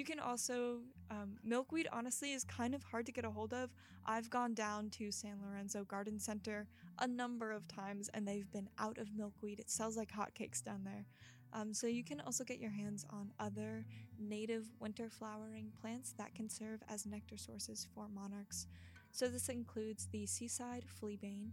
You 0.00 0.06
can 0.06 0.18
also 0.18 0.78
um, 1.10 1.36
milkweed. 1.44 1.86
Honestly, 1.92 2.32
is 2.32 2.42
kind 2.42 2.74
of 2.74 2.82
hard 2.82 3.04
to 3.04 3.12
get 3.12 3.26
a 3.26 3.30
hold 3.30 3.52
of. 3.52 3.68
I've 4.06 4.30
gone 4.30 4.54
down 4.54 4.88
to 4.92 5.12
San 5.12 5.36
Lorenzo 5.44 5.84
Garden 5.84 6.18
Center 6.18 6.66
a 7.00 7.06
number 7.06 7.52
of 7.52 7.68
times, 7.68 8.08
and 8.14 8.26
they've 8.26 8.50
been 8.50 8.70
out 8.78 8.96
of 8.96 9.14
milkweed. 9.14 9.60
It 9.60 9.68
sells 9.68 9.98
like 9.98 10.10
hotcakes 10.10 10.64
down 10.64 10.84
there. 10.84 11.04
Um, 11.52 11.74
so 11.74 11.86
you 11.86 12.02
can 12.02 12.22
also 12.22 12.44
get 12.44 12.58
your 12.58 12.70
hands 12.70 13.04
on 13.10 13.30
other 13.38 13.84
native 14.18 14.70
winter 14.78 15.10
flowering 15.10 15.70
plants 15.82 16.14
that 16.16 16.34
can 16.34 16.48
serve 16.48 16.80
as 16.88 17.04
nectar 17.04 17.36
sources 17.36 17.86
for 17.94 18.08
monarchs. 18.08 18.68
So 19.12 19.28
this 19.28 19.50
includes 19.50 20.08
the 20.12 20.24
seaside 20.24 20.84
fleabane, 20.88 21.50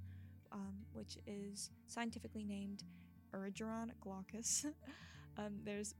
um, 0.53 0.85
which 0.93 1.17
is 1.27 1.69
scientifically 1.87 2.45
named 2.45 2.83
Erigeron 3.35 3.89
glaucus. 3.99 4.65
um, 5.37 5.59
there's, 5.65 5.95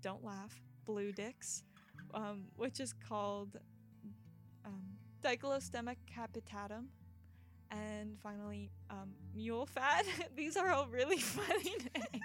don't 0.00 0.24
laugh, 0.24 0.62
blue 0.86 1.12
dicks, 1.12 1.62
um, 2.14 2.44
which 2.56 2.80
is 2.80 2.94
called 3.08 3.58
um, 4.64 4.96
capitatum. 5.22 6.86
And 7.70 8.16
finally, 8.22 8.70
um, 8.90 9.10
mule 9.34 9.66
fat. 9.66 10.06
These 10.36 10.56
are 10.56 10.70
all 10.70 10.86
really 10.86 11.18
funny 11.38 11.74
names. 11.94 12.24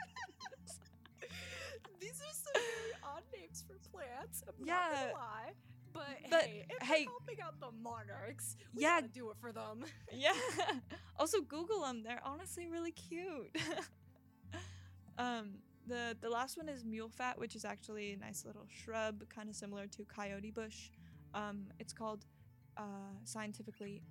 These 2.00 2.22
are 2.22 2.34
some 2.34 2.54
very 2.54 2.94
odd 3.04 3.24
names 3.36 3.64
for 3.68 3.76
plants. 3.92 4.44
I'm 4.48 4.66
Yeah. 4.66 4.74
not 4.76 4.92
gonna 4.94 5.14
lie. 5.14 5.52
But, 5.94 6.08
But, 6.30 6.44
hey, 6.44 6.66
if 6.70 6.88
hey- 6.88 7.04
helping 7.06 7.42
out 7.42 7.60
the 7.60 7.72
monarchs, 7.72 8.56
we 8.74 8.84
Yeah. 8.84 9.02
gotta 9.02 9.08
do 9.12 9.30
it 9.32 9.38
for 9.42 9.52
them. 9.52 9.84
yeah. 10.14 10.32
also, 11.20 11.42
Google 11.42 11.82
them. 11.82 12.04
They're 12.04 12.22
honestly 12.24 12.68
really 12.68 12.92
cute. 12.94 13.54
um, 15.18 15.56
the 15.88 16.16
the 16.22 16.30
last 16.30 16.58
one 16.58 16.70
is 16.70 16.84
mule 16.86 17.10
fat, 17.10 17.38
which 17.40 17.56
is 17.56 17.66
actually 17.66 18.14
a 18.14 18.18
nice 18.18 18.46
little 18.46 18.66
shrub, 18.70 19.28
kind 19.30 19.50
of 19.50 19.56
similar 19.56 19.88
to 19.88 20.06
coyote 20.06 20.52
bush. 20.52 20.92
Um, 21.34 21.68
it's 21.80 21.94
called 21.94 22.26
uh, 22.78 23.14
scientifically 23.24 24.04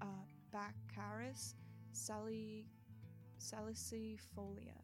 uh, 0.00 0.06
Baccharis 0.52 1.54
sali 1.92 2.66
salicifolia. 3.40 4.74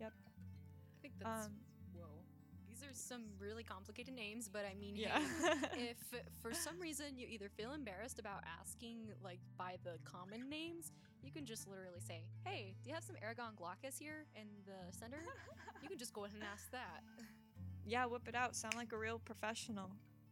I 0.00 1.00
think 1.00 1.14
that's 1.18 1.46
Um, 1.46 1.52
whoa. 1.94 2.24
These 2.68 2.82
are 2.82 2.92
some 2.94 3.22
really 3.38 3.62
complicated 3.62 4.14
names, 4.14 4.48
but 4.48 4.64
I 4.64 4.74
mean, 4.74 4.96
hey, 4.96 5.10
if 5.90 5.98
for 6.40 6.52
some 6.52 6.78
reason 6.80 7.16
you 7.16 7.26
either 7.28 7.48
feel 7.48 7.72
embarrassed 7.72 8.18
about 8.18 8.42
asking 8.60 9.12
like 9.22 9.40
by 9.56 9.76
the 9.84 9.98
common 10.04 10.48
names, 10.48 10.92
you 11.22 11.32
can 11.32 11.44
just 11.44 11.66
literally 11.68 12.00
say, 12.00 12.24
"Hey, 12.44 12.74
do 12.82 12.88
you 12.88 12.94
have 12.94 13.04
some 13.04 13.16
Erigeron 13.16 13.56
glaucus 13.56 13.98
here 13.98 14.26
in 14.34 14.46
the 14.66 14.96
center?" 14.96 15.22
you 15.82 15.88
can 15.88 15.98
just 15.98 16.12
go 16.12 16.24
ahead 16.24 16.34
and 16.34 16.44
ask 16.44 16.70
that. 16.70 17.02
yeah, 17.86 18.04
whip 18.06 18.28
it 18.28 18.34
out. 18.34 18.54
Sound 18.56 18.74
like 18.76 18.92
a 18.92 18.98
real 18.98 19.18
professional. 19.18 19.90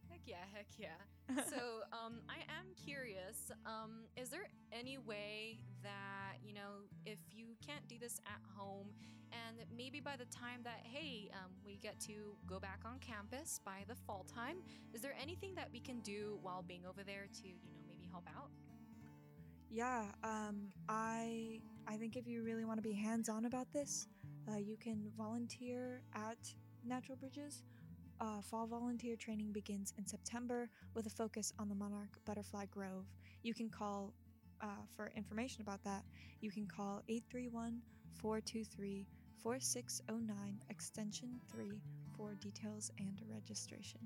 Heck 0.09 0.21
yeah, 0.25 0.45
heck 0.53 0.67
yeah. 0.77 0.97
so 1.49 1.57
um, 1.91 2.21
I 2.29 2.39
am 2.57 2.67
curious. 2.85 3.51
Um, 3.65 4.05
is 4.15 4.29
there 4.29 4.47
any 4.71 4.97
way 4.97 5.59
that 5.83 6.37
you 6.45 6.53
know, 6.53 6.87
if 7.05 7.19
you 7.31 7.47
can't 7.65 7.85
do 7.87 7.97
this 7.99 8.19
at 8.25 8.41
home, 8.55 8.87
and 9.31 9.57
maybe 9.75 9.99
by 9.99 10.15
the 10.15 10.25
time 10.25 10.61
that 10.63 10.79
hey, 10.83 11.29
um, 11.33 11.51
we 11.65 11.77
get 11.77 11.99
to 12.01 12.35
go 12.47 12.59
back 12.59 12.79
on 12.85 12.99
campus 12.99 13.59
by 13.65 13.83
the 13.87 13.95
fall 13.95 14.25
time, 14.33 14.57
is 14.93 15.01
there 15.01 15.15
anything 15.21 15.53
that 15.55 15.69
we 15.71 15.79
can 15.79 15.99
do 15.99 16.39
while 16.41 16.63
being 16.63 16.85
over 16.85 17.03
there 17.03 17.27
to 17.41 17.47
you 17.47 17.53
know 17.73 17.83
maybe 17.87 18.07
help 18.09 18.27
out? 18.35 18.49
Yeah, 19.69 20.05
um, 20.23 20.71
I 20.87 21.59
I 21.87 21.97
think 21.97 22.15
if 22.15 22.27
you 22.27 22.43
really 22.43 22.65
want 22.65 22.77
to 22.77 22.81
be 22.81 22.93
hands 22.93 23.29
on 23.29 23.45
about 23.45 23.71
this, 23.73 24.07
uh, 24.49 24.57
you 24.57 24.77
can 24.77 25.11
volunteer 25.17 26.01
at 26.13 26.37
Natural 26.85 27.17
Bridges. 27.17 27.63
Uh, 28.19 28.41
fall 28.41 28.65
volunteer 28.65 29.15
training 29.15 29.51
begins 29.51 29.93
in 29.97 30.05
September 30.07 30.69
with 30.95 31.05
a 31.05 31.09
focus 31.09 31.53
on 31.59 31.69
the 31.69 31.75
Monarch 31.75 32.17
Butterfly 32.25 32.65
Grove. 32.71 33.05
You 33.43 33.53
can 33.53 33.69
call 33.69 34.13
uh, 34.61 34.83
for 34.95 35.11
information 35.15 35.61
about 35.61 35.83
that. 35.83 36.03
You 36.41 36.49
can 36.49 36.65
call 36.65 37.03
831 37.09 37.81
423 38.15 39.05
4609 39.43 40.61
extension 40.69 41.39
3 41.51 41.81
for 42.15 42.33
details 42.35 42.91
and 42.97 43.21
registration. 43.29 44.01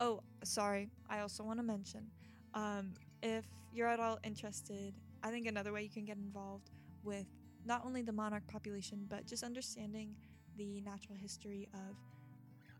Oh, 0.00 0.20
sorry, 0.44 0.90
I 1.08 1.20
also 1.20 1.42
want 1.44 1.58
to 1.58 1.62
mention 1.62 2.10
um, 2.54 2.92
if 3.22 3.44
you're 3.72 3.88
at 3.88 4.00
all 4.00 4.18
interested, 4.24 4.94
I 5.22 5.30
think 5.30 5.46
another 5.46 5.72
way 5.72 5.82
you 5.82 5.90
can 5.90 6.04
get 6.04 6.16
involved 6.16 6.70
with 7.04 7.26
not 7.64 7.84
only 7.86 8.02
the 8.02 8.12
monarch 8.12 8.46
population 8.48 9.06
but 9.08 9.26
just 9.26 9.42
understanding 9.44 10.14
the 10.56 10.80
natural 10.80 11.16
history 11.16 11.68
of 11.74 11.96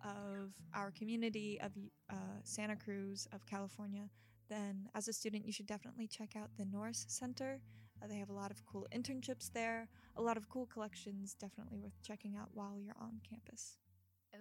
of 0.04 0.50
our 0.74 0.90
community 0.90 1.60
of 1.62 1.70
uh, 2.10 2.16
Santa 2.42 2.74
Cruz 2.74 3.28
of 3.32 3.46
California, 3.46 4.10
then 4.50 4.88
as 4.96 5.06
a 5.06 5.12
student 5.12 5.46
you 5.46 5.52
should 5.52 5.66
definitely 5.66 6.08
check 6.08 6.34
out 6.36 6.50
the 6.58 6.64
Norris 6.64 7.04
Center. 7.08 7.60
Uh, 8.02 8.08
they 8.08 8.16
have 8.16 8.28
a 8.28 8.32
lot 8.32 8.50
of 8.50 8.66
cool 8.66 8.84
internships 8.92 9.52
there, 9.52 9.88
a 10.16 10.22
lot 10.22 10.36
of 10.36 10.48
cool 10.48 10.66
collections, 10.66 11.34
definitely 11.38 11.78
worth 11.78 12.02
checking 12.02 12.36
out 12.36 12.48
while 12.52 12.76
you're 12.76 12.96
on 13.00 13.20
campus. 13.28 13.78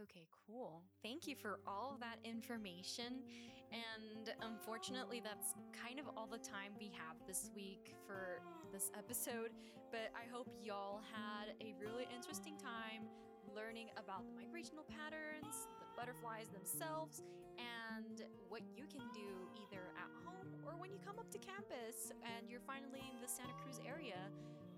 Okay, 0.01 0.25
cool. 0.47 0.81
Thank 1.03 1.27
you 1.27 1.35
for 1.35 1.59
all 1.67 1.97
that 2.01 2.17
information. 2.25 3.21
And 3.69 4.33
unfortunately, 4.41 5.21
that's 5.23 5.53
kind 5.77 5.99
of 5.99 6.09
all 6.17 6.25
the 6.25 6.41
time 6.41 6.73
we 6.79 6.89
have 6.97 7.21
this 7.27 7.51
week 7.53 7.93
for 8.07 8.41
this 8.73 8.89
episode. 8.97 9.53
But 9.93 10.09
I 10.17 10.25
hope 10.33 10.49
y'all 10.57 11.05
had 11.05 11.53
a 11.61 11.77
really 11.77 12.09
interesting 12.09 12.57
time 12.57 13.05
learning 13.53 13.93
about 13.93 14.25
the 14.25 14.33
migrational 14.33 14.89
patterns, 14.89 15.69
the 15.77 15.85
butterflies 15.93 16.49
themselves, 16.49 17.21
and 17.61 18.25
what 18.49 18.65
you 18.73 18.89
can 18.89 19.05
do 19.13 19.29
either 19.53 19.93
at 20.01 20.09
home 20.25 20.49
or 20.65 20.73
when 20.81 20.89
you 20.89 20.97
come 21.05 21.19
up 21.19 21.29
to 21.29 21.37
campus 21.37 22.09
and 22.25 22.49
you're 22.49 22.63
finally 22.65 23.05
in 23.05 23.21
the 23.21 23.29
Santa 23.29 23.53
Cruz 23.61 23.77
area, 23.85 24.17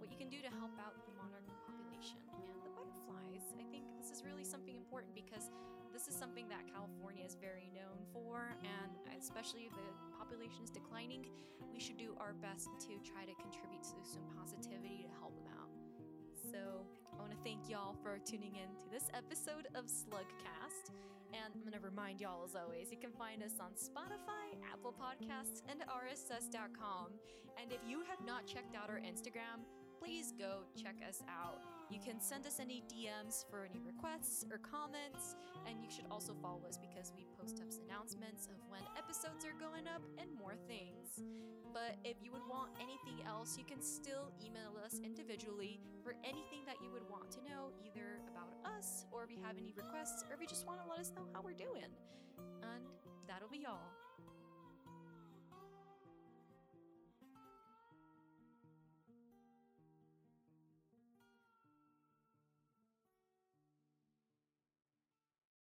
what 0.03 0.11
you 0.11 0.17
can 0.19 0.27
do 0.27 0.43
to 0.43 0.51
help 0.59 0.73
out 0.83 0.99
the 1.07 1.13
monarch 1.15 1.47
population 1.63 2.19
and 2.43 2.59
the 2.65 2.73
butterflies. 2.75 3.55
I 3.55 3.63
this 4.03 4.11
is 4.11 4.27
really 4.27 4.43
something 4.43 4.75
important 4.75 5.15
because 5.15 5.47
this 5.95 6.11
is 6.11 6.15
something 6.15 6.51
that 6.51 6.67
California 6.67 7.23
is 7.23 7.39
very 7.39 7.71
known 7.71 8.03
for, 8.11 8.51
and 8.67 8.91
especially 9.15 9.63
if 9.63 9.71
the 9.79 9.87
population 10.11 10.59
is 10.59 10.67
declining, 10.67 11.23
we 11.71 11.79
should 11.79 11.95
do 11.95 12.11
our 12.19 12.35
best 12.43 12.67
to 12.83 12.99
try 12.99 13.23
to 13.23 13.31
contribute 13.39 13.79
to 13.79 13.95
some 14.03 14.27
positivity 14.35 15.07
to 15.07 15.11
help 15.23 15.31
them 15.39 15.47
out. 15.55 15.71
So, 16.51 16.83
I 17.15 17.15
want 17.15 17.31
to 17.31 17.39
thank 17.47 17.71
y'all 17.71 17.95
for 18.03 18.19
tuning 18.27 18.59
in 18.59 18.75
to 18.83 18.91
this 18.91 19.07
episode 19.15 19.71
of 19.71 19.87
Slugcast. 19.87 20.91
And 21.31 21.55
I'm 21.55 21.63
going 21.63 21.71
to 21.71 21.79
remind 21.79 22.19
y'all, 22.19 22.43
as 22.43 22.59
always, 22.59 22.91
you 22.91 22.99
can 22.99 23.15
find 23.15 23.39
us 23.39 23.55
on 23.63 23.71
Spotify, 23.79 24.59
Apple 24.67 24.91
Podcasts, 24.91 25.63
and 25.71 25.79
RSS.com. 25.87 27.15
And 27.55 27.71
if 27.71 27.79
you 27.87 28.03
have 28.11 28.19
not 28.27 28.45
checked 28.51 28.75
out 28.75 28.89
our 28.89 28.99
Instagram, 28.99 29.63
please 29.97 30.33
go 30.37 30.67
check 30.75 30.99
us 31.07 31.23
out. 31.31 31.63
You 31.89 31.99
can 31.99 32.19
send 32.19 32.47
us 32.47 32.59
any 32.59 32.83
DMs 32.89 33.45
for 33.49 33.67
any 33.69 33.79
requests 33.79 34.45
or 34.51 34.57
comments, 34.57 35.35
and 35.67 35.83
you 35.83 35.89
should 35.89 36.05
also 36.09 36.33
follow 36.41 36.61
us 36.67 36.77
because 36.77 37.13
we 37.15 37.27
post 37.39 37.61
up 37.61 37.69
announcements 37.85 38.47
of 38.47 38.57
when 38.69 38.81
episodes 38.97 39.45
are 39.45 39.53
going 39.59 39.87
up 39.87 40.01
and 40.17 40.29
more 40.37 40.55
things. 40.67 41.21
But 41.73 41.97
if 42.03 42.17
you 42.21 42.31
would 42.31 42.45
want 42.49 42.71
anything 42.77 43.25
else, 43.27 43.57
you 43.57 43.65
can 43.65 43.81
still 43.81 44.31
email 44.41 44.77
us 44.83 45.01
individually 45.03 45.79
for 46.03 46.15
anything 46.23 46.65
that 46.65 46.77
you 46.81 46.91
would 46.91 47.07
want 47.09 47.31
to 47.31 47.39
know, 47.43 47.73
either 47.81 48.21
about 48.29 48.53
us, 48.77 49.05
or 49.11 49.23
if 49.23 49.31
you 49.31 49.37
have 49.43 49.57
any 49.57 49.73
requests, 49.75 50.23
or 50.29 50.35
if 50.35 50.41
you 50.41 50.47
just 50.47 50.65
want 50.65 50.81
to 50.81 50.89
let 50.89 50.99
us 50.99 51.11
know 51.15 51.25
how 51.33 51.41
we're 51.41 51.57
doing. 51.57 51.89
And 52.61 52.83
that'll 53.27 53.49
be 53.49 53.65
all. 53.65 54.02